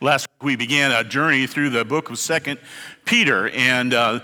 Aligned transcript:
Last 0.00 0.26
week 0.40 0.42
we 0.42 0.56
began 0.56 0.90
a 0.90 1.04
journey 1.04 1.46
through 1.46 1.70
the 1.70 1.84
book 1.84 2.10
of 2.10 2.18
Second 2.18 2.58
Peter, 3.04 3.48
and 3.50 3.94
uh, 3.94 4.20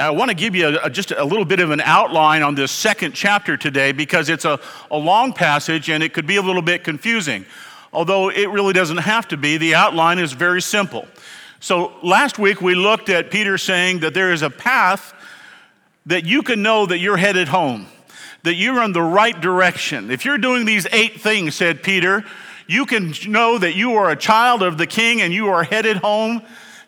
I 0.00 0.10
want 0.10 0.30
to 0.30 0.34
give 0.34 0.56
you 0.56 0.66
a, 0.66 0.86
a, 0.86 0.90
just 0.90 1.12
a 1.12 1.24
little 1.24 1.44
bit 1.44 1.60
of 1.60 1.70
an 1.70 1.80
outline 1.80 2.42
on 2.42 2.56
this 2.56 2.72
second 2.72 3.12
chapter 3.12 3.56
today 3.56 3.92
because 3.92 4.28
it's 4.28 4.44
a, 4.44 4.58
a 4.90 4.98
long 4.98 5.32
passage 5.32 5.88
and 5.90 6.02
it 6.02 6.12
could 6.12 6.26
be 6.26 6.36
a 6.36 6.42
little 6.42 6.60
bit 6.60 6.82
confusing. 6.82 7.46
Although 7.92 8.30
it 8.30 8.50
really 8.50 8.72
doesn't 8.72 8.96
have 8.96 9.28
to 9.28 9.36
be, 9.36 9.58
the 9.58 9.76
outline 9.76 10.18
is 10.18 10.32
very 10.32 10.60
simple. 10.60 11.06
So 11.60 11.92
last 12.02 12.40
week 12.40 12.60
we 12.60 12.74
looked 12.74 13.08
at 13.08 13.30
Peter 13.30 13.58
saying 13.58 14.00
that 14.00 14.12
there 14.12 14.32
is 14.32 14.42
a 14.42 14.50
path 14.50 15.14
that 16.06 16.24
you 16.24 16.42
can 16.42 16.62
know 16.62 16.84
that 16.84 16.98
you're 16.98 17.16
headed 17.16 17.46
home, 17.46 17.86
that 18.42 18.54
you're 18.54 18.82
in 18.82 18.92
the 18.92 19.02
right 19.02 19.40
direction. 19.40 20.10
If 20.10 20.24
you're 20.24 20.36
doing 20.36 20.64
these 20.64 20.84
eight 20.90 21.20
things, 21.20 21.54
said 21.54 21.84
Peter, 21.84 22.24
you 22.66 22.86
can 22.86 23.14
know 23.28 23.58
that 23.58 23.74
you 23.74 23.94
are 23.94 24.10
a 24.10 24.16
child 24.16 24.62
of 24.62 24.78
the 24.78 24.86
king 24.86 25.20
and 25.22 25.32
you 25.32 25.48
are 25.48 25.62
headed 25.62 25.98
home 25.98 26.42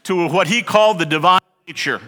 to 0.04 0.28
what 0.28 0.46
he 0.46 0.62
called 0.62 0.98
the 0.98 1.06
divine 1.06 1.40
nature. 1.66 2.00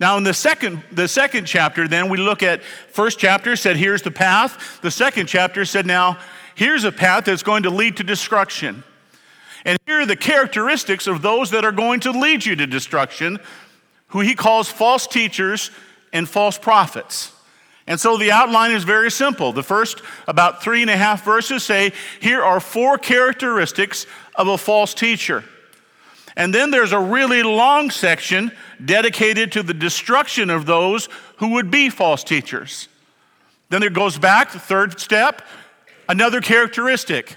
Now, 0.00 0.16
in 0.16 0.22
the 0.22 0.34
second, 0.34 0.82
the 0.92 1.08
second 1.08 1.46
chapter, 1.46 1.88
then 1.88 2.08
we 2.08 2.18
look 2.18 2.42
at 2.42 2.62
first 2.62 3.18
chapter 3.18 3.56
said, 3.56 3.76
here's 3.76 4.02
the 4.02 4.10
path. 4.10 4.80
The 4.80 4.90
second 4.90 5.26
chapter 5.26 5.64
said, 5.64 5.86
now 5.86 6.18
here's 6.54 6.84
a 6.84 6.92
path 6.92 7.24
that's 7.24 7.42
going 7.42 7.64
to 7.64 7.70
lead 7.70 7.96
to 7.96 8.04
destruction. 8.04 8.84
And 9.64 9.76
here 9.86 10.00
are 10.00 10.06
the 10.06 10.16
characteristics 10.16 11.06
of 11.06 11.20
those 11.20 11.50
that 11.50 11.64
are 11.64 11.72
going 11.72 12.00
to 12.00 12.12
lead 12.12 12.46
you 12.46 12.54
to 12.56 12.66
destruction, 12.66 13.40
who 14.08 14.20
he 14.20 14.34
calls 14.34 14.68
false 14.68 15.06
teachers 15.06 15.70
and 16.12 16.28
false 16.28 16.56
prophets. 16.56 17.32
And 17.88 17.98
so 17.98 18.18
the 18.18 18.30
outline 18.30 18.72
is 18.72 18.84
very 18.84 19.10
simple. 19.10 19.50
The 19.50 19.62
first 19.62 20.02
about 20.28 20.62
three 20.62 20.82
and 20.82 20.90
a 20.90 20.96
half 20.96 21.24
verses 21.24 21.64
say, 21.64 21.92
here 22.20 22.42
are 22.42 22.60
four 22.60 22.98
characteristics 22.98 24.06
of 24.34 24.46
a 24.46 24.58
false 24.58 24.92
teacher. 24.92 25.42
And 26.36 26.54
then 26.54 26.70
there's 26.70 26.92
a 26.92 27.00
really 27.00 27.42
long 27.42 27.90
section 27.90 28.52
dedicated 28.84 29.52
to 29.52 29.62
the 29.62 29.72
destruction 29.72 30.50
of 30.50 30.66
those 30.66 31.08
who 31.38 31.54
would 31.54 31.70
be 31.70 31.88
false 31.88 32.22
teachers. 32.22 32.88
Then 33.70 33.82
it 33.82 33.94
goes 33.94 34.18
back, 34.18 34.52
the 34.52 34.58
third 34.58 35.00
step, 35.00 35.40
another 36.10 36.42
characteristic. 36.42 37.36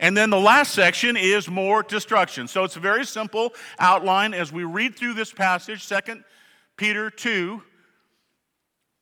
And 0.00 0.16
then 0.16 0.30
the 0.30 0.40
last 0.40 0.72
section 0.72 1.18
is 1.18 1.50
more 1.50 1.82
destruction. 1.82 2.48
So 2.48 2.64
it's 2.64 2.76
a 2.76 2.80
very 2.80 3.04
simple 3.04 3.52
outline 3.78 4.32
as 4.32 4.50
we 4.50 4.64
read 4.64 4.96
through 4.96 5.14
this 5.14 5.32
passage, 5.32 5.86
2 5.86 6.22
Peter 6.76 7.10
2, 7.10 7.62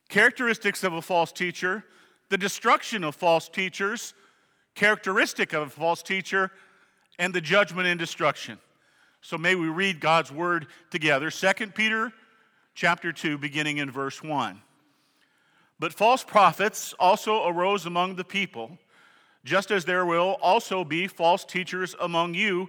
characteristics 0.08 0.84
of 0.84 0.92
a 0.92 1.02
false 1.02 1.32
teacher, 1.32 1.84
the 2.28 2.38
destruction 2.38 3.04
of 3.04 3.14
false 3.14 3.48
teachers, 3.48 4.14
characteristic 4.74 5.52
of 5.52 5.68
a 5.68 5.70
false 5.70 6.02
teacher, 6.02 6.50
and 7.18 7.32
the 7.32 7.40
judgment 7.40 7.86
and 7.86 7.98
destruction. 7.98 8.58
So 9.20 9.38
may 9.38 9.54
we 9.54 9.68
read 9.68 10.00
God's 10.00 10.30
word 10.30 10.66
together. 10.90 11.30
2 11.30 11.68
Peter 11.68 12.12
chapter 12.74 13.12
2 13.12 13.38
beginning 13.38 13.78
in 13.78 13.90
verse 13.90 14.22
1. 14.22 14.60
But 15.78 15.92
false 15.92 16.24
prophets 16.24 16.94
also 16.98 17.46
arose 17.46 17.86
among 17.86 18.16
the 18.16 18.24
people, 18.24 18.78
just 19.44 19.70
as 19.70 19.84
there 19.84 20.06
will 20.06 20.36
also 20.40 20.84
be 20.84 21.06
false 21.06 21.44
teachers 21.44 21.94
among 22.00 22.34
you 22.34 22.68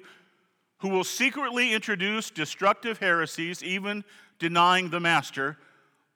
who 0.79 0.89
will 0.89 1.03
secretly 1.03 1.73
introduce 1.73 2.29
destructive 2.29 2.99
heresies 2.99 3.63
even 3.63 4.03
denying 4.39 4.89
the 4.89 4.99
master 4.99 5.57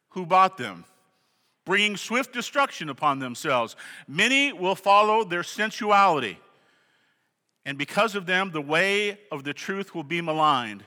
who 0.10 0.26
bought 0.26 0.58
them 0.58 0.86
bringing 1.70 1.96
swift 1.96 2.34
destruction 2.34 2.90
upon 2.90 3.20
themselves. 3.20 3.76
Many 4.08 4.52
will 4.52 4.74
follow 4.74 5.24
their 5.24 5.44
sensuality, 5.44 6.40
and 7.64 7.78
because 7.78 8.16
of 8.16 8.26
them, 8.26 8.50
the 8.50 8.60
way 8.60 9.20
of 9.32 9.44
the 9.44 9.54
truth 9.54 9.94
will 9.94 10.04
be 10.04 10.20
maligned. 10.20 10.84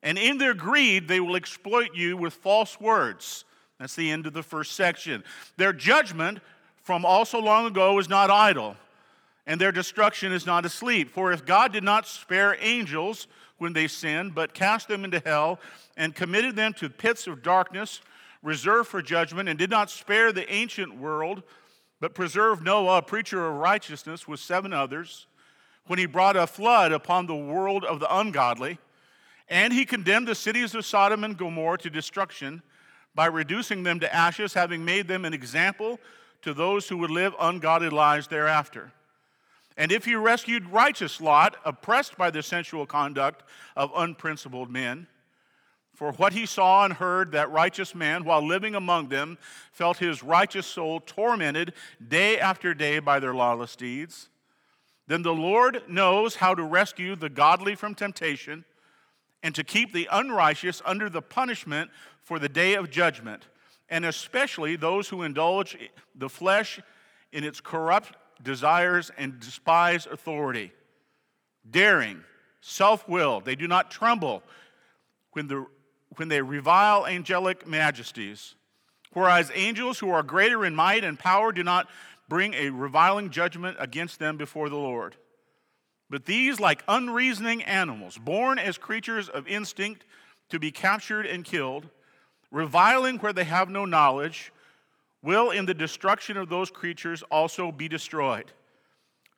And 0.00 0.16
in 0.16 0.38
their 0.38 0.54
greed, 0.54 1.08
they 1.08 1.18
will 1.18 1.34
exploit 1.34 1.96
you 1.96 2.16
with 2.16 2.34
false 2.34 2.80
words. 2.80 3.44
That's 3.80 3.96
the 3.96 4.12
end 4.12 4.28
of 4.28 4.32
the 4.32 4.44
first 4.44 4.76
section. 4.76 5.24
Their 5.56 5.72
judgment 5.72 6.38
from 6.84 7.04
also 7.04 7.40
long 7.40 7.66
ago 7.66 7.98
is 7.98 8.08
not 8.08 8.30
idle, 8.30 8.76
and 9.48 9.60
their 9.60 9.72
destruction 9.72 10.30
is 10.30 10.46
not 10.46 10.64
asleep. 10.64 11.10
For 11.10 11.32
if 11.32 11.44
God 11.44 11.72
did 11.72 11.82
not 11.82 12.06
spare 12.06 12.56
angels 12.60 13.26
when 13.58 13.72
they 13.72 13.88
sinned, 13.88 14.36
but 14.36 14.54
cast 14.54 14.86
them 14.86 15.04
into 15.04 15.20
hell 15.24 15.58
and 15.96 16.14
committed 16.14 16.54
them 16.54 16.74
to 16.74 16.88
pits 16.88 17.26
of 17.26 17.42
darkness, 17.42 18.00
reserved 18.42 18.88
for 18.88 19.00
judgment, 19.02 19.48
and 19.48 19.58
did 19.58 19.70
not 19.70 19.90
spare 19.90 20.32
the 20.32 20.50
ancient 20.52 20.96
world, 20.96 21.42
but 22.00 22.14
preserved 22.14 22.64
Noah, 22.64 22.98
a 22.98 23.02
preacher 23.02 23.46
of 23.46 23.54
righteousness, 23.54 24.26
with 24.26 24.40
seven 24.40 24.72
others, 24.72 25.26
when 25.86 25.98
he 25.98 26.06
brought 26.06 26.36
a 26.36 26.46
flood 26.46 26.92
upon 26.92 27.26
the 27.26 27.36
world 27.36 27.84
of 27.84 28.00
the 28.00 28.16
ungodly. 28.16 28.78
And 29.48 29.72
he 29.72 29.84
condemned 29.84 30.28
the 30.28 30.34
cities 30.34 30.74
of 30.74 30.84
Sodom 30.84 31.24
and 31.24 31.36
Gomorrah 31.36 31.78
to 31.78 31.90
destruction 31.90 32.62
by 33.14 33.26
reducing 33.26 33.82
them 33.82 34.00
to 34.00 34.14
ashes, 34.14 34.54
having 34.54 34.84
made 34.84 35.06
them 35.06 35.24
an 35.24 35.34
example 35.34 36.00
to 36.42 36.54
those 36.54 36.88
who 36.88 36.96
would 36.98 37.10
live 37.10 37.34
ungodly 37.38 37.90
lives 37.90 38.26
thereafter. 38.28 38.92
And 39.76 39.92
if 39.92 40.04
he 40.04 40.14
rescued 40.14 40.68
righteous 40.70 41.20
Lot, 41.20 41.56
oppressed 41.64 42.16
by 42.16 42.30
the 42.30 42.42
sensual 42.42 42.86
conduct 42.86 43.44
of 43.76 43.90
unprincipled 43.94 44.70
men, 44.70 45.06
for 45.94 46.12
what 46.12 46.32
he 46.32 46.46
saw 46.46 46.84
and 46.84 46.94
heard, 46.94 47.32
that 47.32 47.50
righteous 47.50 47.94
man, 47.94 48.24
while 48.24 48.44
living 48.44 48.74
among 48.74 49.08
them, 49.08 49.38
felt 49.72 49.98
his 49.98 50.22
righteous 50.22 50.66
soul 50.66 51.00
tormented 51.00 51.74
day 52.06 52.38
after 52.38 52.74
day 52.74 52.98
by 52.98 53.20
their 53.20 53.34
lawless 53.34 53.76
deeds. 53.76 54.28
Then 55.06 55.22
the 55.22 55.34
Lord 55.34 55.82
knows 55.88 56.36
how 56.36 56.54
to 56.54 56.62
rescue 56.62 57.14
the 57.14 57.28
godly 57.28 57.74
from 57.74 57.94
temptation 57.94 58.64
and 59.42 59.54
to 59.54 59.64
keep 59.64 59.92
the 59.92 60.08
unrighteous 60.10 60.80
under 60.84 61.10
the 61.10 61.22
punishment 61.22 61.90
for 62.22 62.38
the 62.38 62.48
day 62.48 62.74
of 62.74 62.90
judgment, 62.90 63.48
and 63.90 64.04
especially 64.04 64.76
those 64.76 65.08
who 65.08 65.22
indulge 65.22 65.76
the 66.14 66.28
flesh 66.28 66.80
in 67.32 67.44
its 67.44 67.60
corrupt 67.60 68.16
desires 68.42 69.10
and 69.18 69.40
despise 69.40 70.06
authority. 70.06 70.72
Daring, 71.68 72.22
self 72.60 73.08
willed, 73.08 73.44
they 73.44 73.56
do 73.56 73.68
not 73.68 73.90
tremble 73.90 74.42
when 75.32 75.48
the 75.48 75.66
when 76.16 76.28
they 76.28 76.42
revile 76.42 77.06
angelic 77.06 77.66
majesties. 77.66 78.54
Whereas 79.12 79.50
angels 79.54 79.98
who 79.98 80.10
are 80.10 80.22
greater 80.22 80.64
in 80.64 80.74
might 80.74 81.04
and 81.04 81.18
power 81.18 81.52
do 81.52 81.62
not 81.62 81.88
bring 82.28 82.54
a 82.54 82.70
reviling 82.70 83.30
judgment 83.30 83.76
against 83.78 84.18
them 84.18 84.36
before 84.36 84.68
the 84.68 84.76
Lord. 84.76 85.16
But 86.08 86.24
these, 86.24 86.60
like 86.60 86.82
unreasoning 86.88 87.62
animals, 87.62 88.18
born 88.18 88.58
as 88.58 88.78
creatures 88.78 89.28
of 89.28 89.46
instinct 89.48 90.04
to 90.50 90.58
be 90.58 90.70
captured 90.70 91.26
and 91.26 91.44
killed, 91.44 91.88
reviling 92.50 93.18
where 93.18 93.32
they 93.32 93.44
have 93.44 93.68
no 93.68 93.84
knowledge, 93.84 94.52
will 95.22 95.50
in 95.50 95.66
the 95.66 95.74
destruction 95.74 96.36
of 96.36 96.48
those 96.48 96.70
creatures 96.70 97.22
also 97.30 97.72
be 97.72 97.88
destroyed 97.88 98.52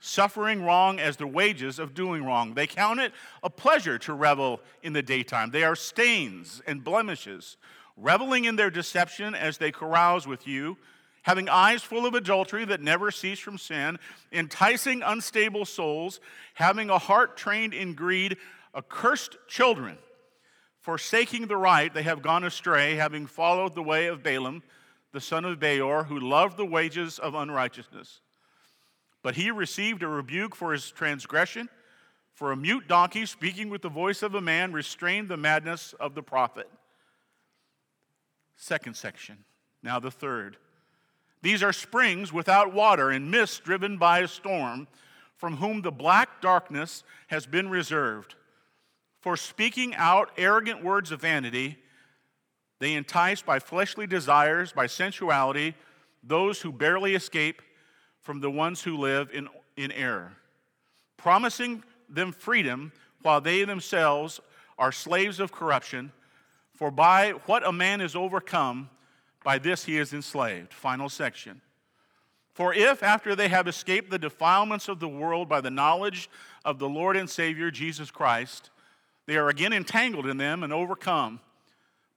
suffering 0.05 0.63
wrong 0.63 1.01
as 1.01 1.17
the 1.17 1.27
wages 1.27 1.79
of 1.79 1.95
doing 1.95 2.25
wrong. 2.25 2.53
They 2.53 2.67
count 2.67 3.01
it 3.01 3.13
a 3.43 3.49
pleasure 3.49 3.99
to 4.01 4.13
revel 4.13 4.61
in 4.83 4.93
the 4.93 5.03
daytime. 5.03 5.51
They 5.51 5.65
are 5.65 5.75
stains 5.75 6.61
and 6.67 6.85
blemishes, 6.85 7.57
reveling 7.97 8.45
in 8.45 8.57
their 8.57 8.71
deception 8.71 9.35
as 9.35 9.57
they 9.57 9.73
carouse 9.73 10.27
with 10.27 10.47
you, 10.47 10.77
having 11.23 11.49
eyes 11.49 11.83
full 11.83 12.05
of 12.05 12.13
adultery 12.13 12.67
that 12.67 12.83
never 12.83 13.11
cease 13.11 13.39
from 13.39 13.57
sin, 13.57 13.99
enticing 14.31 15.03
unstable 15.03 15.65
souls, 15.65 16.21
having 16.53 16.91
a 16.91 16.99
heart 16.99 17.37
trained 17.39 17.73
in 17.73 17.95
greed, 17.95 18.37
accursed 18.77 19.39
children. 19.49 19.97
Forsaking 20.81 21.47
the 21.47 21.57
right, 21.57 21.95
they 21.95 22.03
have 22.03 22.21
gone 22.21 22.45
astray, 22.45 22.97
having 22.97 23.27
followed 23.27 23.75
the 23.75 23.83
way 23.83 24.07
of 24.07 24.23
Balaam, 24.23 24.63
the 25.13 25.21
son 25.21 25.47
of 25.47 25.59
Beor, 25.59 26.05
who 26.05 26.21
loved 26.21 26.59
the 26.59 26.67
wages 26.67 27.19
of 27.19 27.35
unrighteousness 27.35 28.21
but 29.25 29.37
he 29.37 29.51
received 29.51 30.03
a 30.03 30.07
rebuke 30.07 30.55
for 30.55 30.73
his 30.73 30.91
transgression. 30.91 31.71
For 32.35 32.53
a 32.53 32.57
mute 32.57 32.87
donkey 32.87 33.25
speaking 33.25 33.71
with 33.71 33.81
the 33.81 33.89
voice 33.89 34.23
of 34.23 34.35
a 34.35 34.41
man 34.41 34.73
restrained 34.73 35.31
the 35.31 35.39
madness 35.39 35.95
of 35.99 36.15
the 36.15 36.23
prophet. 36.23 36.69
Second 38.55 38.97
section. 38.97 39.39
Now 39.83 39.99
the 39.99 40.11
third. 40.11 40.59
These 41.41 41.63
are 41.63 41.73
springs 41.73 42.35
without 42.35 42.75
water 42.75 43.11
and 43.11 43.31
mists 43.31 43.59
driven 43.61 43.97
by 43.97 44.19
a 44.19 44.29
storm, 44.29 44.89
from 45.37 45.57
whom 45.57 45.81
the 45.81 45.91
black 45.91 46.43
darkness 46.43 47.03
has 47.29 47.47
been 47.47 47.71
reserved. 47.71 48.35
For 49.21 49.39
speaking 49.39 49.95
out 49.95 50.33
arrogant 50.37 50.85
words 50.85 51.11
of 51.11 51.23
vanity, 51.23 51.79
they 52.79 52.93
entice 52.93 53.41
by 53.41 53.59
fleshly 53.59 54.07
desires, 54.07 54.73
by 54.73 54.87
sensuality, 54.87 55.77
those 56.23 56.61
who 56.61 56.73
barely 56.73 57.15
escape 57.15 57.63
from 58.25 58.41
the 58.41 58.51
ones 58.51 58.83
who 58.83 58.97
live 58.97 59.31
in, 59.33 59.49
in 59.77 59.93
error, 59.93 60.33
promising 61.17 61.85
them 62.09 62.33
freedom 62.33 62.91
while 63.23 63.41
they 63.41 63.65
themselves 63.65 64.41
are 64.79 64.91
slaves 64.91 65.39
of 65.39 65.53
corruption. 65.53 66.11
For 66.73 66.91
by 66.91 67.33
what 67.47 67.67
a 67.67 67.73
man 67.73 68.01
is 68.01 68.17
overcome, 68.17 68.91
by 69.45 69.59
this 69.59 69.85
he 69.85 69.99
is 69.99 70.13
enslaved. 70.13 70.73
Final 70.73 71.09
section. 71.09 71.61
For 72.55 72.73
if, 72.73 73.03
after 73.03 73.37
they 73.37 73.49
have 73.49 73.69
escaped 73.69 74.11
the 74.11 74.19
defilements 74.19 74.89
of 74.89 75.01
the 75.01 75.09
world 75.09 75.49
by 75.49 75.61
the 75.61 75.71
knowledge 75.71 76.31
of 76.65 76.79
the 76.79 76.89
Lord 76.89 77.17
and 77.17 77.29
Savior 77.29 77.71
Jesus 77.71 78.11
Christ, 78.11 78.71
they 79.27 79.37
are 79.37 79.49
again 79.49 79.73
entangled 79.73 80.27
in 80.27 80.39
them 80.39 80.63
and 80.63 80.73
overcome, 80.73 81.41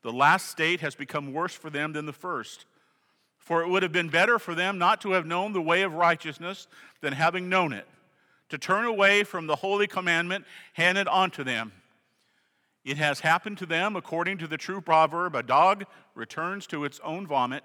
the 0.04 0.12
last 0.12 0.50
state 0.50 0.80
has 0.80 0.96
become 0.96 1.34
worse 1.34 1.54
for 1.54 1.70
them 1.70 1.92
than 1.92 2.06
the 2.06 2.14
first. 2.14 2.66
For 3.48 3.62
it 3.62 3.70
would 3.70 3.82
have 3.82 3.94
been 3.94 4.10
better 4.10 4.40
for 4.40 4.54
them 4.54 4.78
not 4.78 5.00
to 5.02 5.12
have 5.12 5.26
known 5.26 5.54
the 5.54 5.62
way 5.62 5.84
of 5.84 5.94
righteousness 5.94 6.68
than 7.00 7.14
having 7.14 7.48
known 7.48 7.72
it, 7.72 7.88
to 8.50 8.58
turn 8.58 8.84
away 8.84 9.24
from 9.24 9.48
the 9.48 9.56
holy 9.56 9.88
commandment 9.88 10.44
handed 10.74 11.08
on 11.08 11.32
to 11.32 11.46
them. 11.46 11.72
It 12.84 12.98
has 12.98 13.22
happened 13.22 13.58
to 13.60 13.66
them 13.66 13.96
according 13.96 14.40
to 14.40 14.48
the 14.48 14.58
true 14.58 14.82
proverb 14.82 15.34
a 15.34 15.44
dog 15.44 15.86
returns 16.14 16.68
to 16.68 16.84
its 16.84 17.00
own 17.06 17.26
vomit 17.26 17.64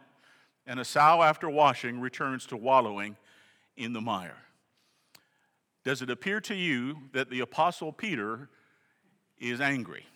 and 0.69 0.79
a 0.79 0.84
sow 0.84 1.20
after 1.20 1.50
washing 1.50 2.00
returns 2.00 2.46
to 2.46 2.56
wallowing 2.56 3.17
in 3.76 3.93
the 3.93 4.00
mire. 4.00 4.38
Does 5.82 6.00
it 6.00 6.11
appear 6.11 6.40
to 6.43 6.55
you 6.55 6.99
that 7.12 7.29
the 7.29 7.40
Apostle 7.40 7.93
Peter 7.93 8.49
is 9.37 9.61
angry? 9.61 10.06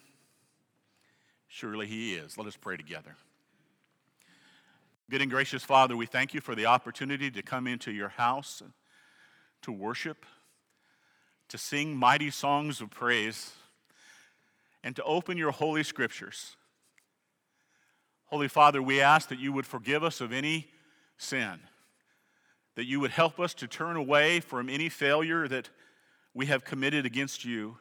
Surely 1.49 1.89
he 1.89 2.15
is. 2.15 2.39
Let 2.39 2.47
us 2.47 2.57
pray 2.57 2.77
together. 2.77 3.17
Good 5.09 5.23
and 5.23 5.31
gracious 5.31 5.63
Father, 5.63 5.97
we 5.97 6.07
thank 6.07 6.35
you 6.35 6.41
for 6.41 6.57
the 6.57 6.67
opportunity 6.67 7.31
to 7.31 7.41
come 7.41 7.69
into 7.69 7.93
your 7.93 8.09
house 8.09 8.61
to 9.63 9.71
worship, 9.71 10.27
to 11.49 11.57
sing 11.57 11.97
mighty 11.97 12.29
songs 12.29 12.81
of 12.81 12.91
praise, 12.91 13.53
and 14.83 14.97
to 14.97 15.05
open 15.05 15.39
your 15.39 15.53
holy 15.53 15.85
scriptures. 15.85 16.57
Holy 18.27 18.49
Father, 18.49 18.83
we 18.83 19.01
ask 19.01 19.29
that 19.29 19.39
you 19.39 19.53
would 19.53 19.65
forgive 19.65 20.03
us 20.03 20.21
of 20.21 20.33
any 20.33 20.67
sin, 21.19 21.61
that 22.75 22.87
you 22.87 22.99
would 22.99 23.13
help 23.13 23.39
us 23.39 23.55
to 23.55 23.69
turn 23.69 23.95
away 23.95 24.41
from 24.41 24.69
any 24.69 24.89
failure 24.89 25.47
that 25.47 25.71
we 26.35 26.47
have 26.47 26.65
committed 26.65 27.07
against 27.07 27.45
you. 27.45 27.79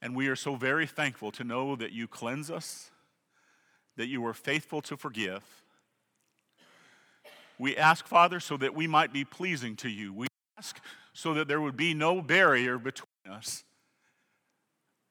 And 0.00 0.16
we 0.16 0.26
are 0.26 0.36
so 0.36 0.56
very 0.56 0.88
thankful 0.88 1.30
to 1.30 1.44
know 1.44 1.76
that 1.76 1.92
you 1.92 2.08
cleanse 2.08 2.50
us, 2.50 2.90
that 3.96 4.06
you 4.06 4.24
are 4.26 4.34
faithful 4.34 4.80
to 4.82 4.96
forgive. 4.96 5.42
We 7.58 7.76
ask, 7.76 8.06
Father, 8.06 8.40
so 8.40 8.56
that 8.56 8.74
we 8.74 8.86
might 8.86 9.12
be 9.12 9.24
pleasing 9.24 9.76
to 9.76 9.88
you. 9.88 10.12
We 10.12 10.26
ask 10.58 10.80
so 11.12 11.34
that 11.34 11.48
there 11.48 11.60
would 11.60 11.76
be 11.76 11.94
no 11.94 12.22
barrier 12.22 12.78
between 12.78 13.06
us. 13.30 13.64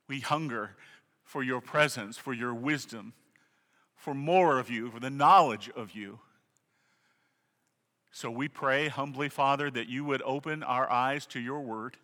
We 0.09 0.19
hunger 0.19 0.75
for 1.23 1.43
your 1.43 1.61
presence, 1.61 2.17
for 2.17 2.33
your 2.33 2.53
wisdom, 2.53 3.13
for 3.95 4.13
more 4.13 4.59
of 4.59 4.69
you, 4.69 4.89
for 4.91 4.99
the 4.99 5.09
knowledge 5.09 5.69
of 5.75 5.91
you. 5.91 6.19
So 8.11 8.29
we 8.29 8.49
pray 8.49 8.89
humbly, 8.89 9.29
Father, 9.29 9.71
that 9.71 9.87
you 9.87 10.03
would 10.03 10.21
open 10.23 10.63
our 10.63 10.91
eyes 10.91 11.25
to 11.27 11.39
your 11.39 11.61
word, 11.61 11.95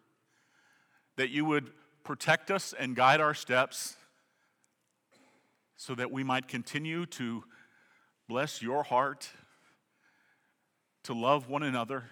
that 1.17 1.29
you 1.29 1.43
would 1.43 1.71
protect 2.05 2.49
us 2.49 2.73
and 2.77 2.95
guide 2.95 3.19
our 3.19 3.33
steps, 3.33 3.97
so 5.77 5.95
that 5.95 6.11
we 6.11 6.23
might 6.23 6.47
continue 6.47 7.05
to 7.05 7.43
bless 8.27 8.61
your 8.61 8.83
heart, 8.83 9.29
to 11.03 11.13
love 11.13 11.47
one 11.47 11.63
another, 11.63 12.03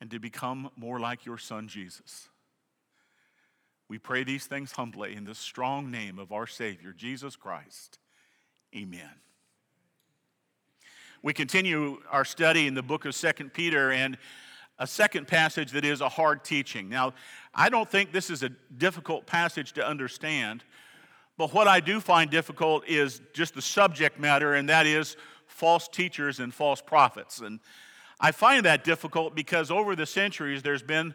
and 0.00 0.10
to 0.10 0.18
become 0.18 0.70
more 0.76 1.00
like 1.00 1.24
your 1.24 1.38
Son, 1.38 1.68
Jesus. 1.68 2.28
We 3.88 3.98
pray 3.98 4.24
these 4.24 4.46
things 4.46 4.72
humbly 4.72 5.14
in 5.14 5.24
the 5.24 5.34
strong 5.34 5.90
name 5.90 6.18
of 6.18 6.32
our 6.32 6.46
Savior, 6.46 6.92
Jesus 6.92 7.36
Christ. 7.36 7.98
Amen. 8.74 9.10
We 11.22 11.32
continue 11.32 11.98
our 12.10 12.24
study 12.24 12.66
in 12.66 12.74
the 12.74 12.82
book 12.82 13.04
of 13.04 13.14
Second 13.14 13.52
Peter 13.52 13.92
and 13.92 14.18
a 14.78 14.86
second 14.86 15.28
passage 15.28 15.70
that 15.70 15.84
is 15.84 16.00
a 16.00 16.08
hard 16.08 16.42
teaching. 16.42 16.88
Now, 16.88 17.14
I 17.54 17.68
don't 17.68 17.88
think 17.88 18.10
this 18.10 18.28
is 18.28 18.42
a 18.42 18.48
difficult 18.48 19.26
passage 19.26 19.72
to 19.74 19.86
understand, 19.86 20.64
but 21.38 21.52
what 21.54 21.66
I 21.66 21.80
do 21.80 22.00
find 22.00 22.30
difficult 22.30 22.86
is 22.86 23.20
just 23.32 23.54
the 23.54 23.62
subject 23.62 24.18
matter, 24.18 24.54
and 24.54 24.68
that 24.68 24.86
is 24.86 25.16
false 25.46 25.88
teachers 25.88 26.40
and 26.40 26.52
false 26.52 26.80
prophets. 26.80 27.40
And 27.40 27.60
I 28.20 28.32
find 28.32 28.64
that 28.64 28.84
difficult 28.84 29.34
because 29.34 29.70
over 29.70 29.96
the 29.96 30.06
centuries 30.06 30.62
there's 30.62 30.82
been 30.82 31.14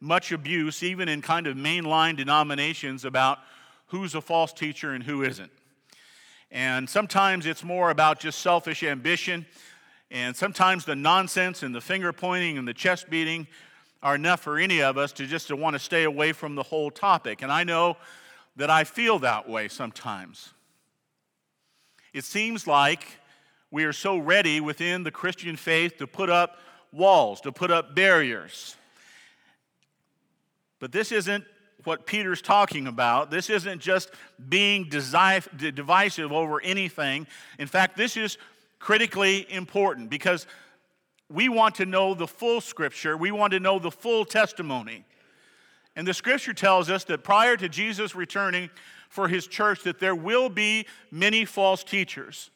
much 0.00 0.32
abuse, 0.32 0.82
even 0.82 1.08
in 1.08 1.22
kind 1.22 1.46
of 1.46 1.56
mainline 1.56 2.16
denominations, 2.16 3.04
about 3.04 3.38
who's 3.86 4.14
a 4.14 4.20
false 4.20 4.52
teacher 4.52 4.92
and 4.92 5.02
who 5.02 5.22
isn't. 5.22 5.50
And 6.50 6.88
sometimes 6.88 7.46
it's 7.46 7.64
more 7.64 7.90
about 7.90 8.20
just 8.20 8.40
selfish 8.40 8.82
ambition. 8.82 9.46
And 10.10 10.36
sometimes 10.36 10.84
the 10.84 10.94
nonsense 10.94 11.62
and 11.62 11.74
the 11.74 11.80
finger 11.80 12.12
pointing 12.12 12.58
and 12.58 12.68
the 12.68 12.74
chest 12.74 13.10
beating 13.10 13.46
are 14.02 14.14
enough 14.14 14.40
for 14.40 14.58
any 14.58 14.80
of 14.82 14.96
us 14.96 15.12
to 15.12 15.26
just 15.26 15.48
to 15.48 15.56
want 15.56 15.74
to 15.74 15.80
stay 15.80 16.04
away 16.04 16.32
from 16.32 16.54
the 16.54 16.62
whole 16.62 16.90
topic. 16.90 17.42
And 17.42 17.50
I 17.50 17.64
know 17.64 17.96
that 18.56 18.70
I 18.70 18.84
feel 18.84 19.18
that 19.20 19.48
way 19.48 19.68
sometimes. 19.68 20.52
It 22.12 22.24
seems 22.24 22.66
like 22.66 23.06
we 23.70 23.84
are 23.84 23.92
so 23.92 24.16
ready 24.16 24.60
within 24.60 25.02
the 25.02 25.10
Christian 25.10 25.56
faith 25.56 25.98
to 25.98 26.06
put 26.06 26.30
up 26.30 26.58
walls, 26.92 27.40
to 27.42 27.52
put 27.52 27.70
up 27.70 27.94
barriers. 27.94 28.76
But 30.78 30.92
this 30.92 31.12
isn't 31.12 31.44
what 31.84 32.06
Peter's 32.06 32.40
talking 32.40 32.86
about. 32.86 33.30
This 33.30 33.50
isn't 33.50 33.80
just 33.80 34.10
being 34.48 34.88
divisive 34.88 36.32
over 36.32 36.60
anything. 36.62 37.26
In 37.58 37.66
fact, 37.66 37.96
this 37.96 38.16
is 38.16 38.38
critically 38.78 39.46
important 39.52 40.10
because 40.10 40.46
we 41.28 41.48
want 41.48 41.74
to 41.76 41.86
know 41.86 42.14
the 42.14 42.26
full 42.26 42.60
scripture, 42.60 43.16
we 43.16 43.30
want 43.30 43.52
to 43.52 43.60
know 43.60 43.78
the 43.78 43.90
full 43.90 44.24
testimony. 44.24 45.04
And 45.96 46.06
the 46.06 46.14
scripture 46.14 46.52
tells 46.52 46.90
us 46.90 47.04
that 47.04 47.24
prior 47.24 47.56
to 47.56 47.68
Jesus 47.68 48.14
returning 48.14 48.70
for 49.08 49.28
his 49.28 49.46
church 49.46 49.82
that 49.84 49.98
there 49.98 50.14
will 50.14 50.50
be 50.50 50.86
many 51.10 51.44
false 51.44 51.82
teachers. 51.82 52.50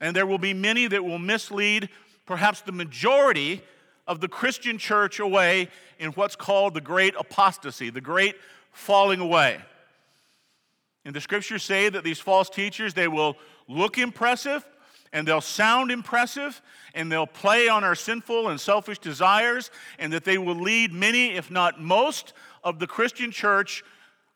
And 0.00 0.14
there 0.14 0.26
will 0.26 0.38
be 0.38 0.54
many 0.54 0.86
that 0.86 1.04
will 1.04 1.18
mislead 1.18 1.88
perhaps 2.26 2.60
the 2.60 2.72
majority 2.72 3.62
of 4.06 4.20
the 4.20 4.28
Christian 4.28 4.78
church 4.78 5.18
away 5.18 5.68
in 5.98 6.12
what's 6.12 6.36
called 6.36 6.74
the 6.74 6.80
great 6.80 7.14
apostasy, 7.18 7.90
the 7.90 8.00
great 8.00 8.36
falling 8.70 9.20
away. 9.20 9.58
And 11.04 11.14
the 11.14 11.20
scriptures 11.20 11.62
say 11.62 11.88
that 11.88 12.04
these 12.04 12.20
false 12.20 12.50
teachers, 12.50 12.94
they 12.94 13.08
will 13.08 13.36
look 13.68 13.98
impressive 13.98 14.64
and 15.12 15.26
they'll 15.26 15.40
sound 15.40 15.90
impressive 15.90 16.60
and 16.94 17.10
they'll 17.10 17.26
play 17.26 17.68
on 17.68 17.84
our 17.84 17.94
sinful 17.94 18.48
and 18.48 18.60
selfish 18.60 18.98
desires 18.98 19.70
and 19.98 20.12
that 20.12 20.24
they 20.24 20.36
will 20.36 20.56
lead 20.56 20.92
many, 20.92 21.34
if 21.34 21.50
not 21.50 21.80
most, 21.80 22.32
of 22.66 22.80
the 22.80 22.86
Christian 22.88 23.30
church 23.30 23.84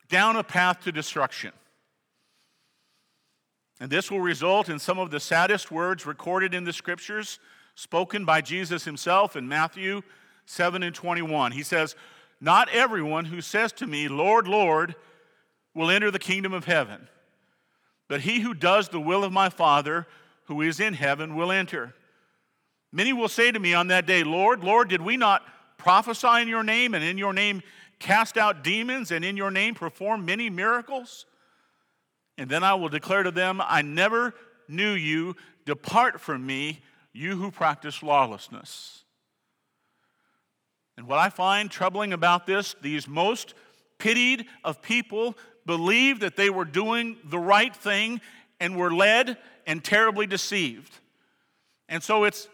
down 0.09 0.37
a 0.37 0.45
path 0.45 0.85
to 0.85 0.93
destruction. 0.93 1.51
And 3.81 3.91
this 3.91 4.09
will 4.09 4.21
result 4.21 4.69
in 4.69 4.79
some 4.79 5.01
of 5.01 5.11
the 5.11 5.19
saddest 5.19 5.73
words 5.73 6.07
recorded 6.07 6.55
in 6.55 6.63
the 6.63 6.73
scriptures, 6.73 7.41
spoken 7.75 8.25
by 8.25 8.41
Jesus 8.41 8.85
himself 8.85 9.35
in 9.35 9.49
Matthew 9.49 10.03
7 10.47 10.85
and 10.85 10.95
21. 10.95 11.51
He 11.53 11.65
says, 11.65 11.97
not 12.41 12.69
everyone 12.71 13.25
who 13.25 13.41
says 13.41 13.73
to 13.73 13.87
me, 13.87 14.07
Lord, 14.07 14.47
Lord, 14.47 14.95
will 15.75 15.91
enter 15.91 16.13
the 16.13 16.19
kingdom 16.21 16.53
of 16.53 16.67
heaven, 16.67 17.09
but 18.09 18.21
he 18.21 18.41
who 18.41 18.55
does 18.55 18.89
the 18.89 19.01
will 19.01 19.25
of 19.25 19.33
my 19.33 19.49
Father 19.49 20.07
who 20.45 20.63
is 20.63 20.79
in 20.79 20.95
heaven 20.95 21.35
will 21.35 21.51
enter. 21.51 21.95
Many 22.93 23.13
will 23.13 23.29
say 23.29 23.51
to 23.51 23.59
me 23.59 23.75
on 23.75 23.89
that 23.89 24.07
day, 24.07 24.23
Lord, 24.23 24.63
Lord, 24.63 24.89
did 24.89 25.03
we 25.03 25.17
not 25.17 25.43
prophesy 25.77 26.43
in 26.43 26.49
your 26.49 26.63
name 26.63 26.95
and 26.95 27.03
in 27.03 27.19
your 27.19 27.33
name 27.33 27.63
cast 28.01 28.37
out 28.37 28.65
demons 28.65 29.13
and 29.13 29.25
in 29.25 29.37
your 29.37 29.53
name 29.53 29.75
perform 29.75 30.25
many 30.25 30.51
miracles? 30.51 31.27
And 32.37 32.51
then 32.51 32.65
I 32.65 32.75
will 32.75 32.89
declare 32.89 33.23
to 33.23 33.31
them, 33.31 33.61
I 33.63 33.83
never 33.83 34.35
knew 34.67 34.93
you. 34.93 35.37
Depart 35.67 36.21
from 36.21 36.45
me, 36.45 36.81
you 37.13 37.37
who 37.37 37.51
practice 37.51 38.03
lawlessness. 38.03 39.05
And 40.97 41.07
what 41.07 41.19
I 41.19 41.29
find 41.29 41.71
troubling 41.71 42.13
about 42.13 42.47
this, 42.47 42.75
these 42.83 43.07
most 43.07 43.55
pitied 43.99 44.47
of 44.65 44.83
people 44.83 45.37
believed 45.67 46.23
that 46.23 46.37
they 46.37 46.51
were 46.51 46.65
doing 46.65 47.17
the 47.25 47.39
right 47.39 47.75
thing 47.75 48.21
and 48.59 48.77
were 48.77 48.93
led 48.93 49.37
and 49.67 49.85
terribly 49.85 50.27
deceived. 50.27 50.99
And 51.89 52.03
so 52.03 52.25
it's 52.25 52.49